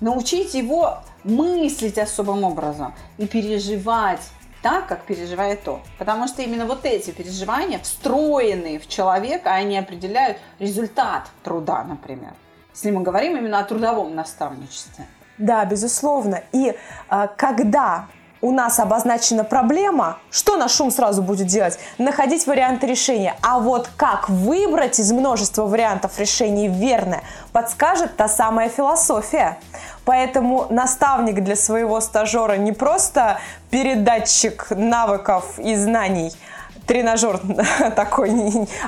[0.00, 4.20] Научить его мыслить особым образом и переживать
[4.62, 5.80] так, как переживает он.
[5.98, 12.34] Потому что именно вот эти переживания, встроенные в человека, они определяют результат труда, например.
[12.74, 15.06] Если мы говорим именно о трудовом наставничестве.
[15.38, 16.42] Да, безусловно.
[16.52, 16.74] И
[17.08, 18.08] а, когда
[18.42, 21.78] у нас обозначена проблема, что наш ум сразу будет делать?
[21.98, 23.36] Находить варианты решения.
[23.42, 27.22] А вот как выбрать из множества вариантов решений верное,
[27.52, 29.58] подскажет та самая философия.
[30.04, 33.38] Поэтому наставник для своего стажера не просто
[33.70, 36.32] передатчик навыков и знаний,
[36.86, 37.40] тренажер
[37.96, 38.32] такой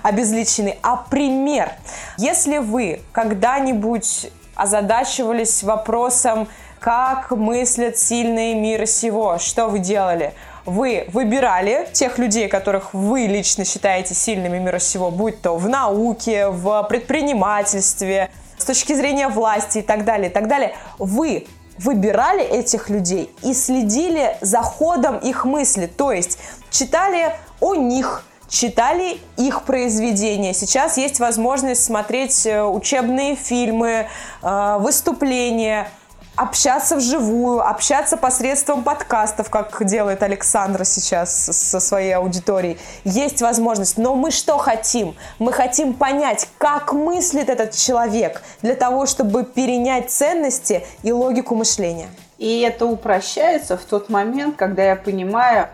[0.03, 1.71] обезличенный, а пример.
[2.17, 6.49] Если вы когда-нибудь озадачивались вопросом,
[6.83, 10.35] как мыслят сильные мира сего, что вы делали?
[10.64, 16.49] Вы выбирали тех людей, которых вы лично считаете сильными мира сего, будь то в науке,
[16.49, 20.75] в предпринимательстве, с точки зрения власти и так далее, и так далее.
[20.99, 21.47] Вы
[21.79, 26.38] выбирали этих людей и следили за ходом их мысли, то есть
[26.71, 30.53] читали о них, читали их произведения.
[30.53, 34.09] Сейчас есть возможность смотреть э, учебные фильмы,
[34.42, 35.88] э, выступления,
[36.37, 42.79] общаться вживую, общаться посредством подкастов, как делает Александра сейчас со своей аудиторией.
[43.05, 43.99] Есть возможность.
[43.99, 45.14] Но мы что хотим?
[45.38, 52.09] Мы хотим понять, как мыслит этот человек для того, чтобы перенять ценности и логику мышления.
[52.38, 55.68] И это упрощается в тот момент, когда я понимаю,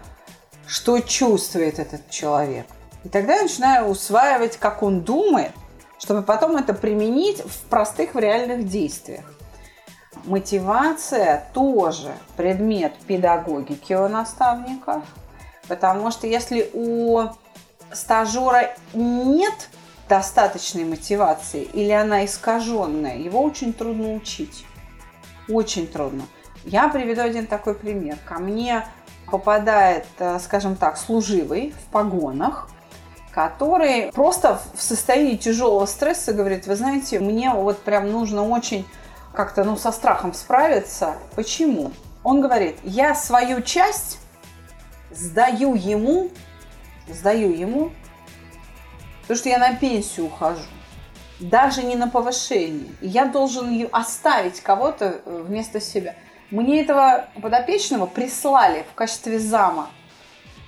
[0.66, 2.66] что чувствует этот человек.
[3.05, 5.53] И тогда я начинаю усваивать, как он думает,
[5.99, 9.25] чтобы потом это применить в простых, в реальных действиях.
[10.25, 15.03] Мотивация тоже предмет педагогики у наставников,
[15.69, 17.29] потому что если у
[17.93, 19.69] стажера нет
[20.09, 24.65] достаточной мотивации или она искаженная, его очень трудно учить.
[25.49, 26.25] Очень трудно.
[26.65, 28.19] Я приведу один такой пример.
[28.27, 28.87] Ко мне
[29.31, 32.69] попадает, э, скажем так, служивый в погонах,
[33.33, 38.87] который просто в состоянии тяжелого стресса говорит, вы знаете, мне вот прям нужно очень
[39.38, 41.14] как-то ну, со страхом справиться.
[41.37, 41.92] Почему?
[42.24, 44.18] Он говорит, я свою часть
[45.12, 46.31] сдаю ему,
[47.07, 47.92] сдаю ему,
[49.20, 50.64] потому что я на пенсию ухожу.
[51.38, 52.90] Даже не на повышение.
[53.01, 56.16] я должен оставить кого-то э, вместо себя.
[56.51, 59.88] Мне этого подопечного прислали в качестве зама,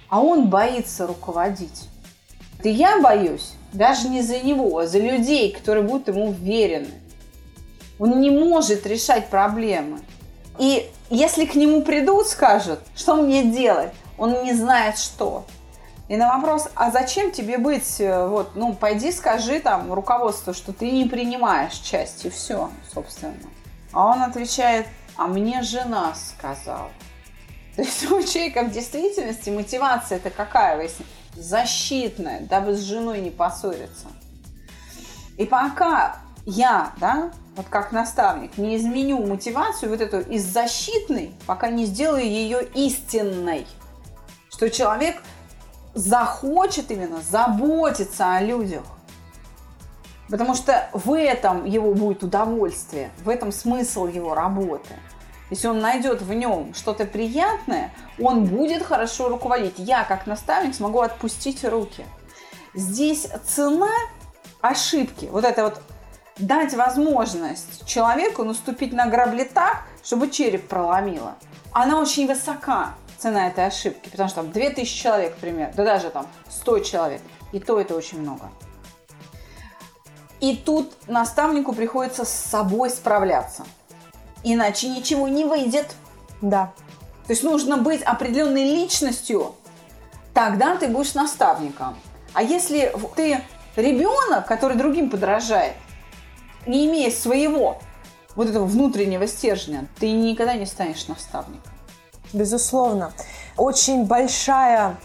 [0.09, 1.88] а он боится руководить.
[2.62, 7.00] И я боюсь даже не за него, а за людей, которые будут ему уверены.
[8.01, 10.01] Он не может решать проблемы.
[10.59, 15.45] И если к нему придут, скажут, что мне делать, он не знает что.
[16.09, 20.73] И на вопрос, а зачем тебе быть, э, вот, ну, пойди скажи там руководству, что
[20.73, 23.35] ты не принимаешь часть, и все, собственно.
[23.93, 24.87] А он отвечает,
[25.17, 26.91] а мне жена сказала.
[27.77, 31.07] То есть у человека в действительности мотивация это какая, выяснить?
[31.37, 34.09] Защитная, дабы с женой не поссориться.
[35.37, 36.17] И пока
[36.51, 42.25] я, да, вот как наставник, не изменю мотивацию вот эту из защитной, пока не сделаю
[42.25, 43.67] ее истинной.
[44.51, 45.23] Что человек
[45.94, 48.83] захочет именно заботиться о людях.
[50.29, 54.94] Потому что в этом его будет удовольствие, в этом смысл его работы.
[55.51, 59.75] Если он найдет в нем что-то приятное, он будет хорошо руководить.
[59.79, 62.05] Я, как наставник, смогу отпустить руки.
[62.75, 63.90] Здесь цена
[64.61, 65.83] ошибки, вот это вот
[66.41, 71.37] дать возможность человеку наступить на грабли так, чтобы череп проломило.
[71.73, 76.27] Она очень высока, цена этой ошибки, потому что там 2000 человек, например, да даже там
[76.49, 77.23] 100 человек,
[77.53, 78.51] и то это очень много.
[80.41, 83.65] И тут наставнику приходится с собой справляться.
[84.43, 85.95] Иначе ничего не выйдет.
[86.41, 86.73] Да.
[87.27, 89.55] То есть нужно быть определенной личностью,
[90.33, 91.97] тогда ты будешь наставником.
[92.33, 93.43] А если ты
[93.77, 95.75] ребенок, который другим подражает,
[96.67, 97.79] не имея своего
[98.37, 101.73] вот этого внутреннего стержня, ты никогда не станешь наставником.
[102.33, 103.13] Безусловно.
[103.56, 104.96] Очень большая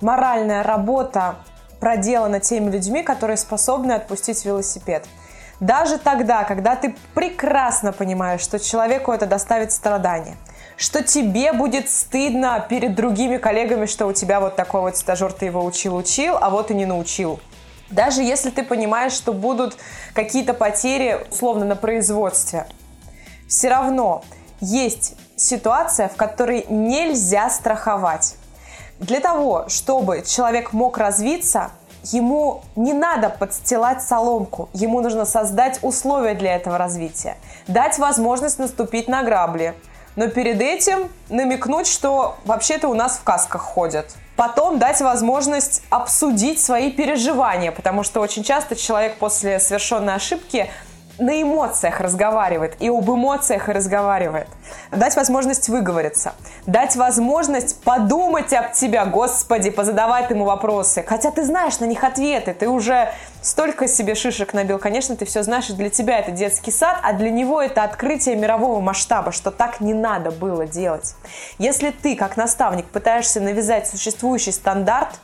[0.00, 1.36] моральная работа
[1.80, 5.06] проделана теми людьми, которые способны отпустить велосипед.
[5.60, 10.36] Даже тогда, когда ты прекрасно понимаешь, что человеку это доставит страдания,
[10.76, 15.46] что тебе будет стыдно перед другими коллегами, что у тебя вот такой вот стажер, ты
[15.46, 17.38] его учил-учил, а вот и не научил.
[17.92, 19.76] Даже если ты понимаешь, что будут
[20.14, 22.66] какие-то потери, условно, на производстве,
[23.46, 24.24] все равно
[24.60, 28.36] есть ситуация, в которой нельзя страховать.
[28.98, 31.70] Для того, чтобы человек мог развиться,
[32.04, 37.36] ему не надо подстилать соломку, ему нужно создать условия для этого развития,
[37.66, 39.74] дать возможность наступить на грабли,
[40.16, 44.14] но перед этим намекнуть, что вообще-то у нас в касках ходят.
[44.36, 50.70] Потом дать возможность обсудить свои переживания, потому что очень часто человек после совершенной ошибки
[51.18, 54.48] на эмоциях разговаривает и об эмоциях разговаривает.
[54.90, 56.32] Дать возможность выговориться,
[56.66, 61.04] дать возможность подумать об тебя, Господи, позадавать ему вопросы.
[61.06, 64.78] Хотя ты знаешь на них ответы, ты уже столько себе шишек набил.
[64.78, 68.36] Конечно, ты все знаешь, и для тебя это детский сад, а для него это открытие
[68.36, 71.14] мирового масштаба, что так не надо было делать.
[71.58, 75.20] Если ты, как наставник, пытаешься навязать существующий стандарт,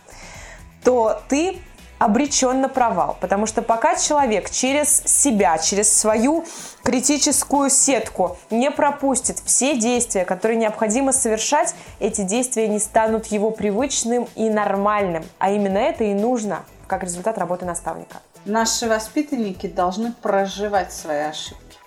[0.85, 1.59] то ты
[1.99, 3.17] обречен на провал.
[3.21, 6.45] Потому что пока человек через себя, через свою
[6.83, 14.29] критическую сетку не пропустит все действия, которые необходимо совершать, эти действия не станут его привычным
[14.37, 15.25] и нормальным.
[15.39, 18.19] А именно это и нужно как результат работы наставника.
[18.45, 21.79] Наши воспитанники должны проживать свои ошибки,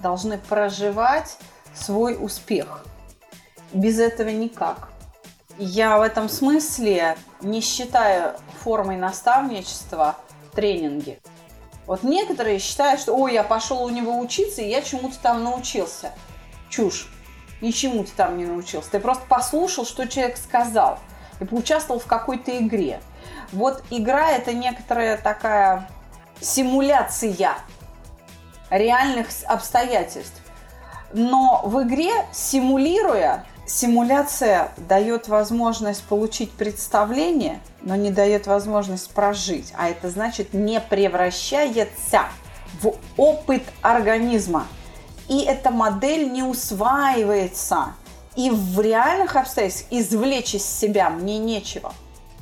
[0.00, 1.36] должны проживать
[1.74, 2.84] свой успех.
[3.72, 4.91] Без этого никак.
[5.58, 10.16] Я в этом смысле не считаю формой наставничества
[10.54, 11.20] тренинги.
[11.86, 16.12] Вот некоторые считают, что ой, я пошел у него учиться, и я чему-то там научился.
[16.70, 17.08] Чушь.
[17.60, 18.90] Ничему ты там не научился.
[18.92, 20.98] Ты просто послушал, что человек сказал,
[21.40, 23.00] и поучаствовал в какой-то игре.
[23.52, 25.88] Вот игра– это некоторая такая
[26.40, 27.56] симуляция
[28.70, 30.40] реальных обстоятельств.
[31.12, 39.72] Но в игре, симулируя, Симуляция дает возможность получить представление, но не дает возможность прожить.
[39.76, 42.24] А это значит не превращается
[42.80, 44.66] в опыт организма.
[45.28, 47.94] И эта модель не усваивается.
[48.34, 51.94] И в реальных обстоятельствах извлечь из себя мне нечего.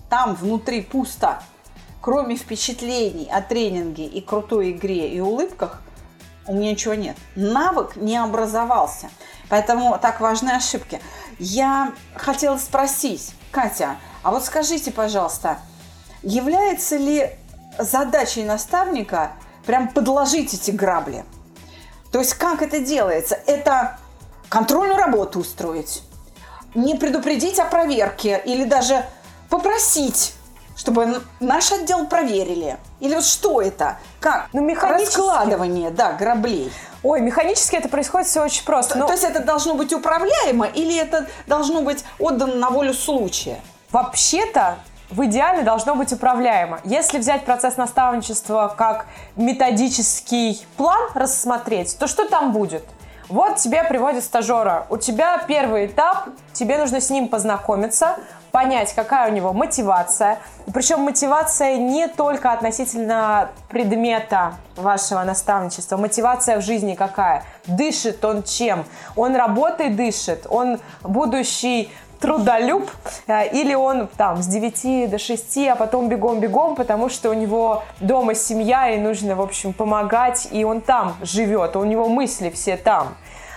[0.08, 1.42] Там внутри пусто.
[2.00, 5.82] Кроме впечатлений о тренинге и крутой игре и улыбках,
[6.50, 7.16] у меня ничего нет.
[7.36, 9.08] Навык не образовался.
[9.48, 11.00] Поэтому так важны ошибки.
[11.38, 15.58] Я хотела спросить, Катя, а вот скажите, пожалуйста,
[16.22, 17.30] является ли
[17.78, 19.30] задачей наставника
[19.64, 21.24] прям подложить эти грабли?
[22.10, 23.38] То есть как это делается?
[23.46, 24.00] Это
[24.48, 26.02] контрольную работу устроить,
[26.74, 29.04] не предупредить о проверке или даже
[29.48, 30.34] попросить,
[30.80, 32.78] чтобы наш отдел проверили.
[33.00, 33.98] Или вот что это?
[34.18, 34.48] Как?
[34.54, 35.18] Ну, механически.
[35.18, 36.72] Раскладывание, да, граблей.
[37.02, 38.94] Ой, механически это происходит все очень просто.
[38.94, 39.06] То, но...
[39.06, 43.60] то есть это должно быть управляемо или это должно быть отдано на волю случая?
[43.90, 44.76] Вообще-то
[45.10, 46.80] в идеале должно быть управляемо.
[46.84, 49.04] Если взять процесс наставничества как
[49.36, 52.84] методический план рассмотреть, то что там будет?
[53.28, 54.86] Вот тебе приводит стажера.
[54.88, 58.16] У тебя первый этап, тебе нужно с ним познакомиться,
[58.50, 60.38] понять, какая у него мотивация.
[60.72, 67.44] Причем мотивация не только относительно предмета вашего наставничества, мотивация в жизни какая.
[67.66, 68.84] Дышит он чем?
[69.16, 71.90] Он работой дышит, он будущий
[72.20, 72.90] трудолюб,
[73.26, 77.82] э, или он там с 9 до 6, а потом бегом-бегом, потому что у него
[78.00, 82.76] дома семья, и нужно, в общем, помогать, и он там живет, у него мысли все
[82.76, 83.16] там.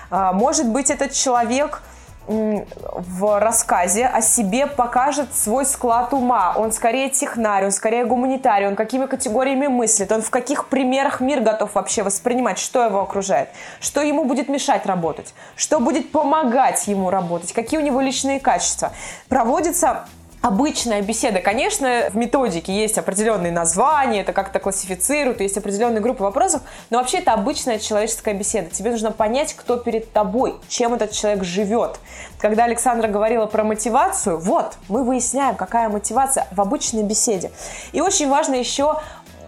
[0.10, 1.84] А, может быть, этот человек
[2.28, 6.54] в рассказе о себе покажет свой склад ума.
[6.56, 11.42] Он скорее технарь, он скорее гуманитарий, он какими категориями мыслит, он в каких примерах мир
[11.42, 13.50] готов вообще воспринимать, что его окружает,
[13.82, 18.94] что ему будет мешать работать, что будет помогать ему работать, какие у него личные качества.
[19.28, 20.06] Проводится
[20.44, 21.40] обычная беседа.
[21.40, 27.20] Конечно, в методике есть определенные названия, это как-то классифицируют, есть определенные группы вопросов, но вообще
[27.20, 28.70] это обычная человеческая беседа.
[28.70, 31.98] Тебе нужно понять, кто перед тобой, чем этот человек живет.
[32.40, 37.50] Когда Александра говорила про мотивацию, вот, мы выясняем, какая мотивация в обычной беседе.
[37.94, 39.00] И очень важно еще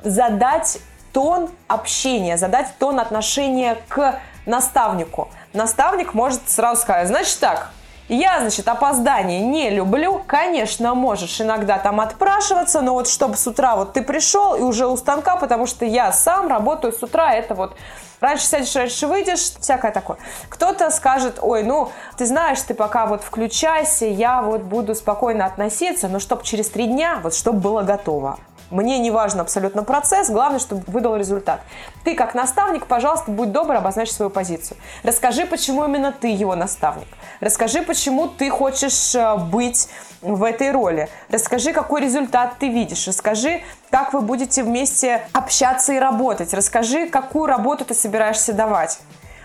[0.06, 0.78] задать
[1.12, 5.28] тон общения, задать тон отношения к наставнику.
[5.52, 7.72] Наставник может сразу сказать, значит так,
[8.08, 10.22] я, значит, опоздание не люблю.
[10.28, 14.86] Конечно, можешь иногда там отпрашиваться, но вот чтобы с утра вот ты пришел и уже
[14.86, 17.76] у станка, потому что я сам работаю с утра, это вот
[18.22, 20.18] раньше сядешь, раньше выйдешь, всякое такое.
[20.50, 26.08] Кто-то скажет, ой, ну, ты знаешь, ты пока вот включайся, я вот буду спокойно относиться,
[26.08, 28.38] но чтобы через три дня, вот чтобы было готово.
[28.72, 31.62] Мне не важен абсолютно процесс, главное, чтобы выдал результат.
[32.04, 34.78] Ты как наставник, пожалуйста, будь добр, обозначь свою позицию.
[35.04, 37.08] Расскажи, почему именно ты его наставник.
[37.40, 39.90] Расскажи, почему ты хочешь э, быть
[40.22, 41.10] в этой роли.
[41.30, 43.08] Расскажи, какой результат ты видишь.
[43.08, 43.62] Расскажи,
[43.92, 46.54] как вы будете вместе общаться и работать.
[46.54, 49.00] Расскажи, какую работу ты собираешься давать.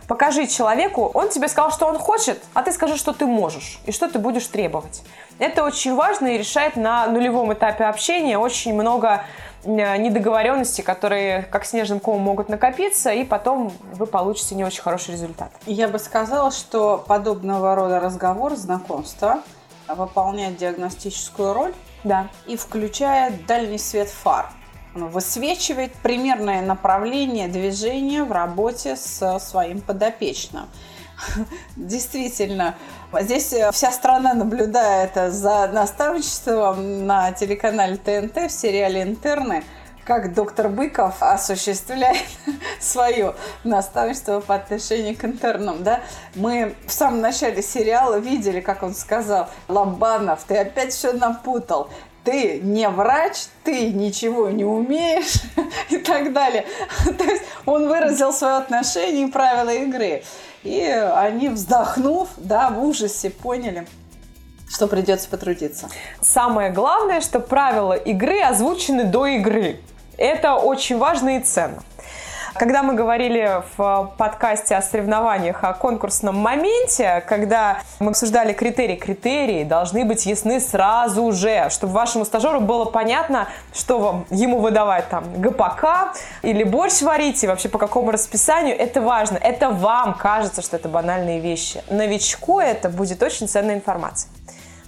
[0.08, 3.92] Покажи человеку, он тебе сказал, что он хочет, а ты скажи, что ты можешь и
[3.92, 5.02] что ты будешь требовать.
[5.40, 9.24] Это очень важно и решает на нулевом этапе общения очень много
[9.64, 15.12] э, недоговоренностей, которые как снежным комом могут накопиться, и потом вы получите не очень хороший
[15.12, 15.50] результат.
[15.64, 19.40] Я бы сказала, что подобного рода разговор, знакомство
[19.88, 21.72] выполняет диагностическую роль
[22.04, 22.28] да.
[22.46, 24.50] и включает дальний свет фар
[24.94, 30.68] высвечивает примерное направление движения в работе со своим подопечным.
[31.76, 32.76] Действительно,
[33.20, 39.64] здесь вся страна наблюдает за наставничеством на телеканале ТНТ в сериале «Интерны»,
[40.04, 42.26] как доктор Быков осуществляет
[42.80, 45.84] свое наставничество по отношению к интернам.
[45.84, 46.00] Да?
[46.34, 51.90] Мы в самом начале сериала видели, как он сказал, Ламбанов, ты опять все напутал
[52.24, 55.42] ты не врач, ты ничего не умеешь
[55.88, 56.66] и так далее.
[57.18, 60.22] То есть он выразил свое отношение и правила игры.
[60.62, 63.86] И они, вздохнув, да, в ужасе поняли,
[64.68, 65.88] что придется потрудиться.
[66.20, 69.80] Самое главное, что правила игры озвучены до игры.
[70.18, 71.82] Это очень важно и ценно.
[72.54, 79.62] Когда мы говорили в подкасте о соревнованиях, о конкурсном моменте, когда мы обсуждали критерии, критерии
[79.62, 85.24] должны быть ясны сразу же, чтобы вашему стажеру было понятно, что вам, ему выдавать там
[85.40, 88.76] ГПК или борщ варить, и вообще по какому расписанию.
[88.76, 89.38] Это важно.
[89.38, 91.82] Это вам кажется, что это банальные вещи.
[91.88, 94.30] Новичку это будет очень ценная информация.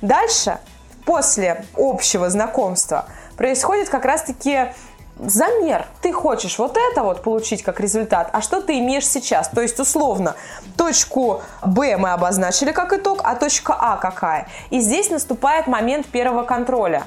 [0.00, 0.58] Дальше,
[1.04, 3.06] после общего знакомства,
[3.36, 4.72] происходит как раз-таки
[5.18, 5.86] замер.
[6.00, 9.48] Ты хочешь вот это вот получить как результат, а что ты имеешь сейчас?
[9.48, 10.36] То есть, условно,
[10.76, 14.48] точку Б мы обозначили как итог, а точка А какая?
[14.70, 17.04] И здесь наступает момент первого контроля.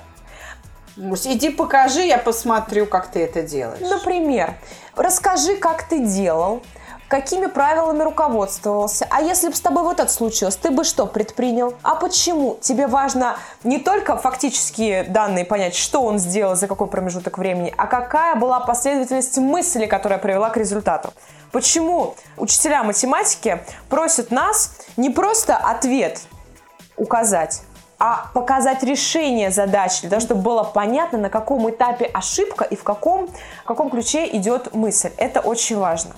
[0.97, 3.81] Иди покажи, я посмотрю, как ты это делаешь.
[3.81, 4.53] Например,
[4.95, 6.61] расскажи, как ты делал,
[7.07, 9.07] какими правилами руководствовался.
[9.09, 11.73] А если бы с тобой вот это случилось, ты бы что предпринял?
[11.83, 12.57] А почему?
[12.61, 17.87] Тебе важно не только фактические данные понять, что он сделал, за какой промежуток времени, а
[17.87, 21.13] какая была последовательность мысли, которая привела к результату.
[21.51, 26.21] Почему учителя математики просят нас не просто ответ
[26.97, 27.61] указать,
[27.97, 32.83] а показать решение задачи, для того, чтобы было понятно, на каком этапе ошибка и в
[32.83, 35.11] каком, в каком ключе идет мысль.
[35.17, 36.15] Это очень важно.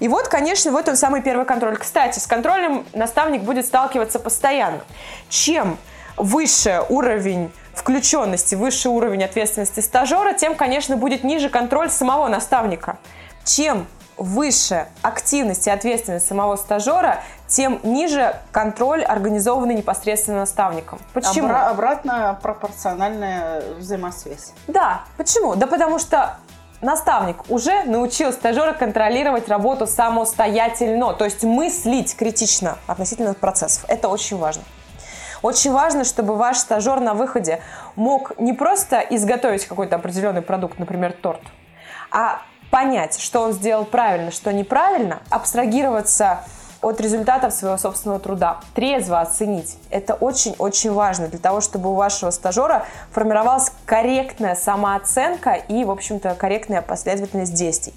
[0.00, 1.76] И вот, конечно, вот он самый первый контроль.
[1.76, 4.80] Кстати, с контролем наставник будет сталкиваться постоянно.
[5.28, 5.78] Чем
[6.16, 12.98] выше уровень включенности, выше уровень ответственности стажера, тем, конечно, будет ниже контроль самого наставника.
[13.44, 13.86] Чем
[14.16, 20.98] выше активность и ответственность самого стажера, тем ниже контроль, организованный непосредственно наставником.
[21.12, 21.48] Почему?
[21.48, 24.52] Обра- обратно пропорциональная взаимосвязь.
[24.66, 25.02] Да.
[25.18, 25.54] Почему?
[25.54, 26.38] Да потому что
[26.86, 33.84] наставник уже научил стажера контролировать работу самостоятельно, то есть мыслить критично относительно процессов.
[33.88, 34.62] Это очень важно.
[35.42, 37.60] Очень важно, чтобы ваш стажер на выходе
[37.96, 41.42] мог не просто изготовить какой-то определенный продукт, например, торт,
[42.10, 46.44] а понять, что он сделал правильно, что неправильно, абстрагироваться
[46.86, 48.60] от результатов своего собственного труда.
[48.74, 49.76] Трезво оценить.
[49.90, 56.34] Это очень-очень важно для того, чтобы у вашего стажера формировалась корректная самооценка и, в общем-то,
[56.34, 57.94] корректная последовательность действий.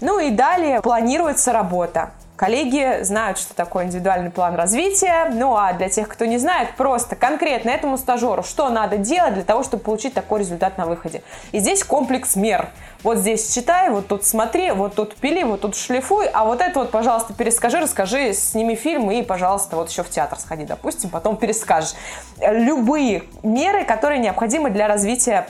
[0.00, 2.10] Ну и далее планируется работа.
[2.36, 5.30] Коллеги знают, что такое индивидуальный план развития.
[5.30, 9.44] Ну а для тех, кто не знает, просто конкретно этому стажеру, что надо делать для
[9.44, 11.22] того, чтобы получить такой результат на выходе.
[11.52, 12.70] И здесь комплекс мер.
[13.02, 16.80] Вот здесь читай, вот тут смотри, вот тут пили, вот тут шлифуй, а вот это
[16.80, 21.36] вот, пожалуйста, перескажи, расскажи, сними фильм и, пожалуйста, вот еще в театр сходи, допустим, потом
[21.36, 21.94] перескажешь.
[22.40, 25.48] Любые меры, которые необходимы для развития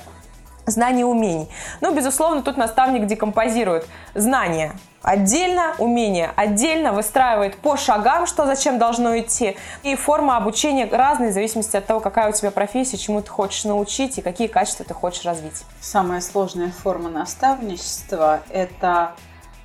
[0.66, 1.48] знаний и умений.
[1.80, 4.72] Ну, безусловно, тут наставник декомпозирует знания
[5.02, 9.56] отдельно, умения отдельно, выстраивает по шагам, что зачем должно идти.
[9.82, 13.64] И форма обучения разная в зависимости от того, какая у тебя профессия, чему ты хочешь
[13.64, 15.64] научить и какие качества ты хочешь развить.
[15.80, 19.12] Самая сложная форма наставничества– это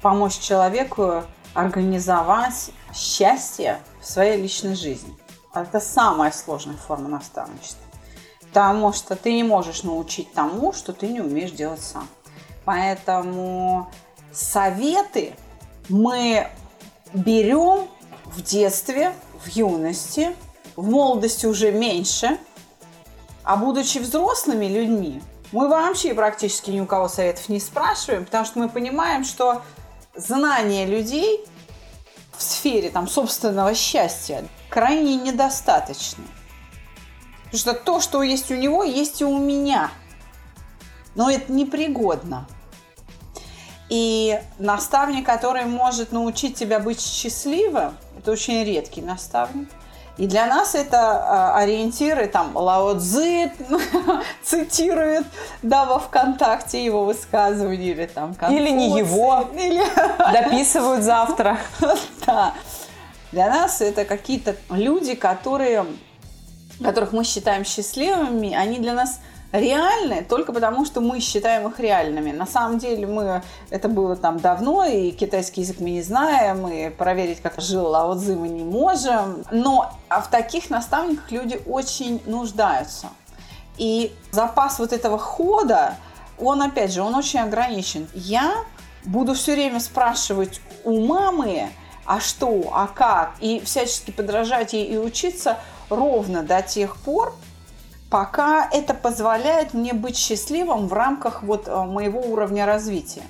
[0.01, 1.23] помочь человеку
[1.53, 5.13] организовать счастье в своей личной жизни.
[5.53, 7.85] Это самая сложная форма наставничества
[8.55, 12.07] потому что ты не можешь научить тому, что ты не умеешь делать сам.
[12.63, 13.89] Поэтому
[14.35, 15.33] советы
[15.89, 16.47] мы
[17.13, 17.87] берем
[18.25, 19.13] в детстве,
[19.43, 20.35] в юности,
[20.75, 22.37] в молодости уже меньше,
[23.43, 25.21] а будучи взрослыми людьми,
[25.51, 29.61] мы вообще практически ни у кого советов не спрашиваем, потому что мы понимаем, что
[30.15, 31.45] знания людей
[32.35, 36.25] в сфере там, собственного счастья крайне недостаточны.
[37.45, 39.91] Потому что то, что есть у него, есть и у меня.
[41.13, 42.47] Но это непригодно.
[43.89, 49.69] И наставник, который может научить тебя быть счастливым, это очень редкий наставник.
[50.17, 53.51] И для нас это а, ориентиры, там, Лао Цзи
[54.43, 55.25] цитирует,
[55.61, 59.83] да, во ВКонтакте его высказывания, или там Или не его, или...
[60.33, 61.57] дописывают завтра.
[62.25, 62.53] Да.
[63.31, 65.85] Для нас это какие-то люди, которые
[66.81, 69.19] которых мы считаем счастливыми, они для нас
[69.59, 72.31] реальны только потому, что мы считаем их реальными.
[72.31, 76.89] На самом деле мы это было там давно, и китайский язык мы не знаем, и
[76.89, 79.43] проверить, как жил Лао Цзи мы не можем.
[79.51, 83.07] Но а в таких наставниках люди очень нуждаются.
[83.77, 85.95] И запас вот этого хода,
[86.39, 88.07] он, опять же, он очень ограничен.
[88.13, 88.53] Я
[89.03, 91.69] буду все время спрашивать у мамы,
[92.05, 95.57] а что, а как, и всячески подражать ей и учиться–
[95.89, 97.33] ровно до тех пор,
[98.15, 103.23] пока это позволяет мне быть счастливым в рамках вот э, моего уровня развития.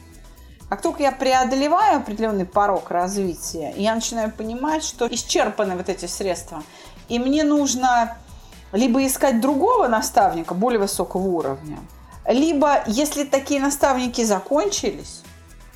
[0.70, 6.62] Как только я преодолеваю определенный порог развития, я начинаю понимать, что исчерпаны вот эти средства,
[7.10, 8.16] и мне нужно
[8.74, 11.80] либо искать другого наставника более высокого уровня,
[12.28, 15.24] либо, если такие наставники закончились,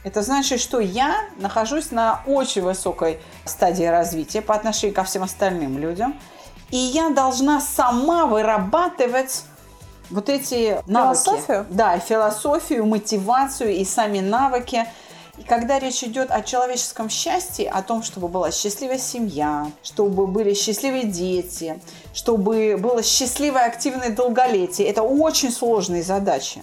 [0.04, 5.80] это значит, что я нахожусь на очень высокой стадии развития по отношению ко всем остальным
[5.80, 6.14] людям–
[6.72, 9.44] и я должна сама вырабатывать
[10.10, 11.24] вот эти навыки.
[11.24, 11.66] Философию?
[11.70, 14.86] Да, философию, мотивацию и сами навыки.
[15.38, 20.54] И когда речь идет о человеческом счастье, о том, чтобы была счастливая семья, чтобы были
[20.54, 21.80] счастливые дети,
[22.14, 26.62] чтобы было счастливое активное долголетие, это очень сложные задачи.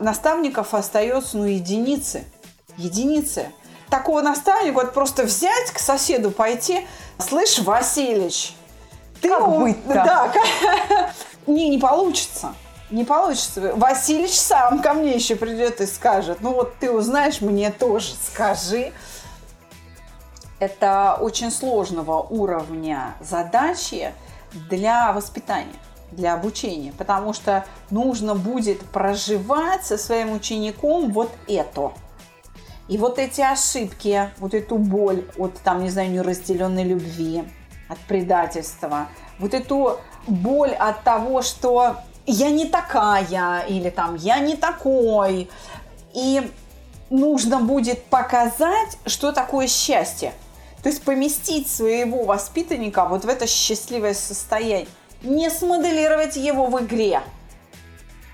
[0.00, 2.24] Наставников остается, ну, единицы.
[2.76, 3.52] Единицы.
[3.88, 6.86] Такого наставника вот просто взять к соседу, пойти,
[7.18, 8.54] слышь, Васильевич,
[9.22, 9.94] ты как быть-то?
[9.94, 10.32] Да,
[11.46, 12.54] не, не получится.
[12.90, 13.72] Не получится.
[13.74, 18.92] Васильевич сам ко мне еще придет и скажет, ну вот ты узнаешь, мне тоже скажи.
[20.58, 24.12] Это очень сложного уровня задачи
[24.52, 25.74] для воспитания,
[26.10, 31.92] для обучения, потому что нужно будет проживать со своим учеником вот это.
[32.88, 37.44] И вот эти ошибки, вот эту боль от, там, не знаю, неразделенной любви,
[37.88, 39.08] от предательства,
[39.38, 45.50] вот эту боль от того, что я не такая или там я не такой.
[46.14, 46.50] И
[47.10, 50.32] нужно будет показать, что такое счастье.
[50.82, 54.88] То есть поместить своего воспитанника вот в это счастливое состояние.
[55.22, 57.22] Не смоделировать его в игре,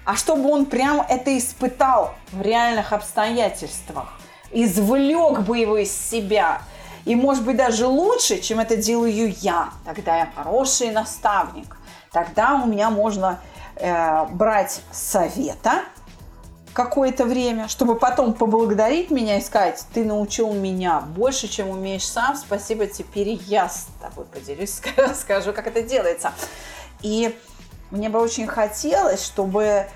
[0.07, 4.09] а чтобы он прям это испытал в реальных обстоятельствах.
[4.51, 6.63] Извлек бы его из себя–
[7.09, 9.71] и может быть даже лучше, чем это делаю я.
[9.87, 11.79] Тогда я хороший наставник.
[12.13, 13.41] Тогда у меня можно
[13.77, 15.85] э, брать совета
[16.75, 22.37] какое-то время, чтобы потом поблагодарить меня и сказать, ты научил меня больше, чем умеешь сам,
[22.37, 24.79] спасибо, теперь я с тобой поделюсь,
[25.15, 26.33] скажу, как это делается.
[27.01, 27.35] И
[27.91, 29.87] мне бы очень хотелось, чтобы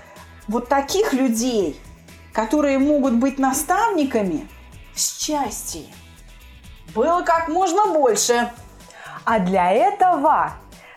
[0.47, 1.79] вот таких людей,
[2.33, 4.47] которые могут быть наставниками,
[4.95, 5.85] счастье
[6.95, 8.51] было как можно больше.
[9.25, 10.51] А для этого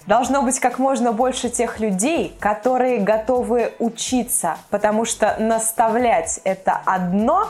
[0.07, 7.49] должно быть как можно больше тех людей, которые готовы учиться, потому что наставлять это одно,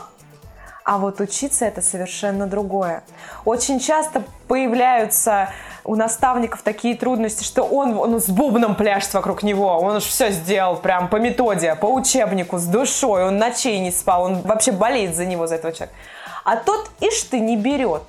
[0.83, 3.03] а вот учиться это совершенно другое.
[3.43, 5.49] Очень часто появляются
[5.83, 10.31] у наставников такие трудности, что он, он с бубном пляшет вокруг него, он уж все
[10.31, 15.15] сделал прям по методе, по учебнику, с душой, он ночей не спал, он вообще болеет
[15.15, 15.97] за него, за этого человека.
[16.43, 18.03] А тот, ишь ты, не берет.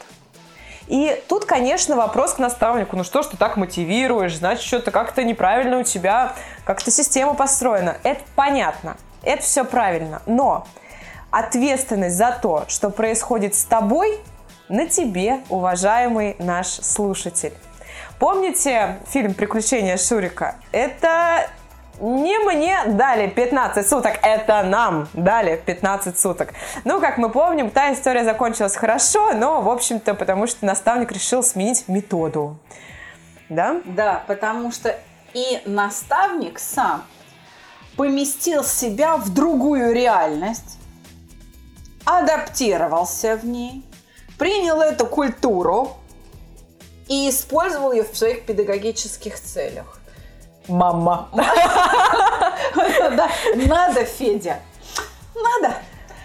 [0.89, 2.97] И тут, конечно, вопрос к наставнику.
[2.97, 4.37] Ну что ж ты так мотивируешь?
[4.37, 6.33] Значит, что-то как-то неправильно у тебя,
[6.65, 7.99] как-то система построена.
[8.03, 8.97] Это понятно.
[9.23, 10.23] Это все правильно.
[10.25, 10.67] Но
[11.31, 14.19] ответственность за то, что происходит с тобой,
[14.71, 17.53] на тебе, уважаемый наш слушатель.
[18.19, 20.57] Помните фильм «Приключения Шурика»?
[20.73, 21.49] Это
[22.01, 26.53] не мне дали 15 суток, это нам дали 15 суток.
[26.85, 31.43] Ну, как мы помним, та история закончилась хорошо, но, в общем-то, потому что наставник решил
[31.43, 32.59] сменить методу.
[33.49, 33.81] Да?
[33.85, 34.99] Да, потому что
[35.35, 37.05] и наставник сам
[37.97, 40.79] поместил себя в другую реальность,
[42.05, 43.85] адаптировался в ней,
[44.39, 45.97] принял эту культуру
[47.09, 49.98] и использовал ее в своих педагогических целях.
[50.69, 51.29] Мама.
[53.55, 54.61] Надо, Федя.
[55.35, 55.77] Надо.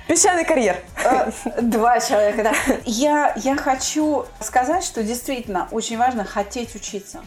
[0.08, 0.78] Песчаный карьер.
[1.04, 1.32] Э,
[1.62, 2.54] два человека, да.
[2.84, 7.24] Я, я хочу сказать, что действительно очень важно хотеть учиться.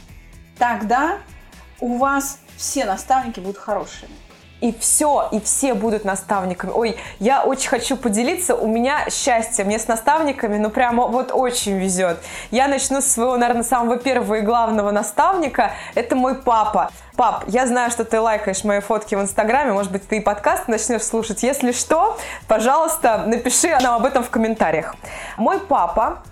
[0.59, 1.19] Тогда
[1.81, 4.11] у вас все наставники будут хорошими
[4.67, 6.73] и все, и все будут наставниками.
[6.75, 11.79] Ой, я очень хочу поделиться, у меня счастье, мне с наставниками, ну прямо вот очень
[11.79, 12.19] везет.
[12.51, 16.91] Я начну с своего, наверное, самого первого и главного наставника, это мой папа.
[17.17, 20.67] Пап, я знаю, что ты лайкаешь мои фотки в Инстаграме, может быть, ты и подкаст
[20.67, 21.43] начнешь слушать.
[21.45, 24.97] Если что, пожалуйста, напиши нам об этом в комментариях.
[25.39, 26.23] Мой папа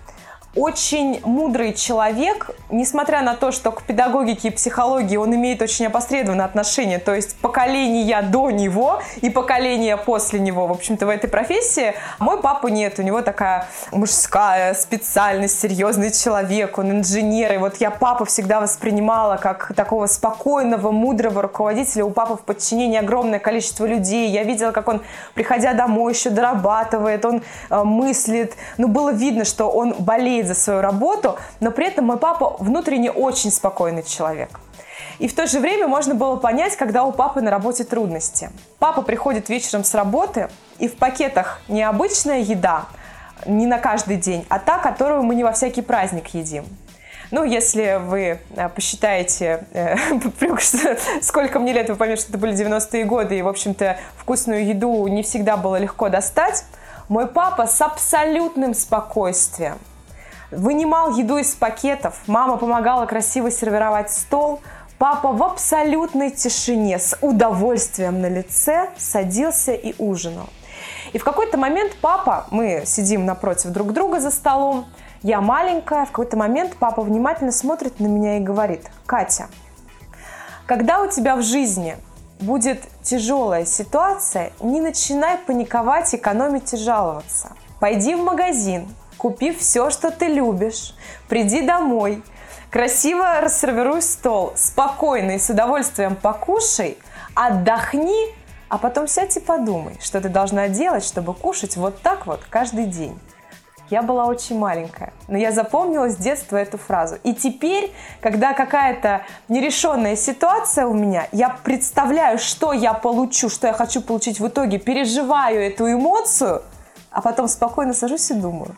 [0.55, 6.45] очень мудрый человек, несмотря на то, что к педагогике и психологии он имеет очень опосредованное
[6.45, 11.93] отношение, то есть поколения до него и поколения после него, в общем-то, в этой профессии,
[12.19, 17.91] мой папа нет, у него такая мужская специальность, серьезный человек, он инженер, и вот я
[17.91, 24.29] папу всегда воспринимала как такого спокойного, мудрого руководителя, у папы в подчинении огромное количество людей,
[24.29, 25.01] я видела, как он,
[25.33, 30.81] приходя домой, еще дорабатывает, он э, мыслит, ну, было видно, что он болеет за свою
[30.81, 34.59] работу, но при этом мой папа внутренне очень спокойный человек.
[35.19, 38.49] И в то же время можно было понять, когда у папы на работе трудности.
[38.79, 42.85] Папа приходит вечером с работы, и в пакетах не обычная еда,
[43.45, 46.65] не на каждый день, а та, которую мы не во всякий праздник едим.
[47.31, 49.95] Ну, если вы э, посчитаете, э,
[51.21, 55.07] сколько мне лет, вы поймете, что это были 90-е годы, и, в общем-то, вкусную еду
[55.07, 56.65] не всегда было легко достать,
[57.09, 59.77] мой папа с абсолютным спокойствием
[60.51, 64.61] вынимал еду из пакетов, мама помогала красиво сервировать стол,
[64.97, 70.49] папа в абсолютной тишине, с удовольствием на лице садился и ужинал.
[71.13, 74.85] И в какой-то момент папа, мы сидим напротив друг друга за столом,
[75.21, 79.47] я маленькая, в какой-то момент папа внимательно смотрит на меня и говорит, Катя,
[80.67, 81.97] когда у тебя в жизни
[82.39, 87.53] будет тяжелая ситуация, не начинай паниковать, экономить и жаловаться.
[87.79, 88.87] Пойди в магазин,
[89.25, 90.93] купи все, что ты любишь,
[91.27, 92.21] приди домой,
[92.69, 96.99] красиво рассервируй стол, спокойно и с удовольствием покушай,
[97.33, 98.35] отдохни,
[98.69, 102.85] а потом сядь и подумай, что ты должна делать, чтобы кушать вот так вот каждый
[102.85, 103.19] день.
[103.89, 107.17] Я была очень маленькая, но я запомнила с детства эту фразу.
[107.23, 113.73] И теперь, когда какая-то нерешенная ситуация у меня, я представляю, что я получу, что я
[113.73, 116.61] хочу получить в итоге, переживаю эту эмоцию,
[117.09, 118.75] а потом спокойно сажусь и думаю,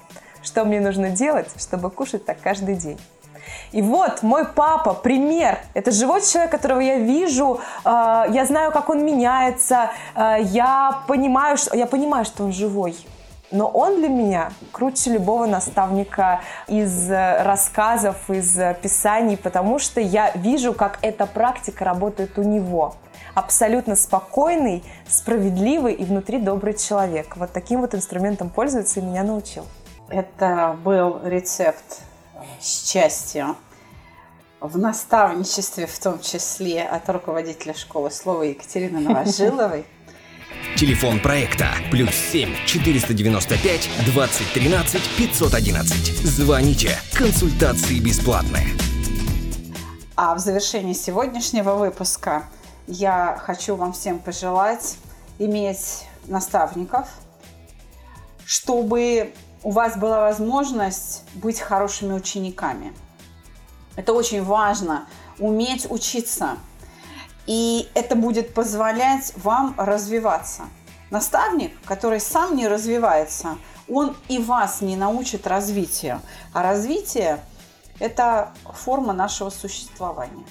[0.48, 3.00] что мне нужно делать, чтобы кушать так каждый день.
[3.72, 5.60] И вот мой папа, пример.
[5.74, 7.89] Это живой человек, которого я вижу, э,
[8.30, 12.95] я знаю, как он меняется, э, я, понимаю, что, я понимаю, что он живой.
[13.52, 20.02] Но он для меня круче любого наставника из э, рассказов, из э, писаний, потому что
[20.02, 22.95] я вижу, как эта практика работает у него.
[23.36, 27.38] Абсолютно спокойный, справедливый и внутри добрый человек.
[27.38, 29.66] Вот таким вот инструментом пользуется и меня научил.
[30.10, 32.01] Это был рецепт
[32.62, 33.55] счастья
[34.62, 39.86] в наставничестве, в том числе от руководителя школы слова Екатерины Новожиловой.
[40.78, 45.95] Телефон проекта плюс 7 495 2013 511.
[46.24, 46.97] Звоните.
[47.14, 48.68] Консультации бесплатные.
[50.16, 52.45] А в завершении сегодняшнего выпуска
[52.88, 54.97] я хочу вам всем пожелать
[55.38, 57.10] иметь наставников,
[58.45, 59.34] чтобы
[59.64, 62.93] у вас была возможность быть хорошими учениками.
[63.95, 65.08] Это очень важно,
[65.39, 66.58] уметь учиться.
[67.47, 70.64] И это будет позволять вам развиваться.
[71.10, 73.58] Наставник, который сам не развивается,
[73.89, 76.22] он и вас не научит развитию.
[76.53, 77.39] А развитие–
[77.99, 80.45] это форма нашего существования.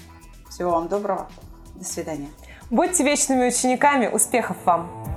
[0.49, 1.29] Всего вам доброго.
[1.75, 2.29] До свидания.
[2.71, 4.07] Будьте вечными учениками.
[4.07, 5.16] Успехов вам!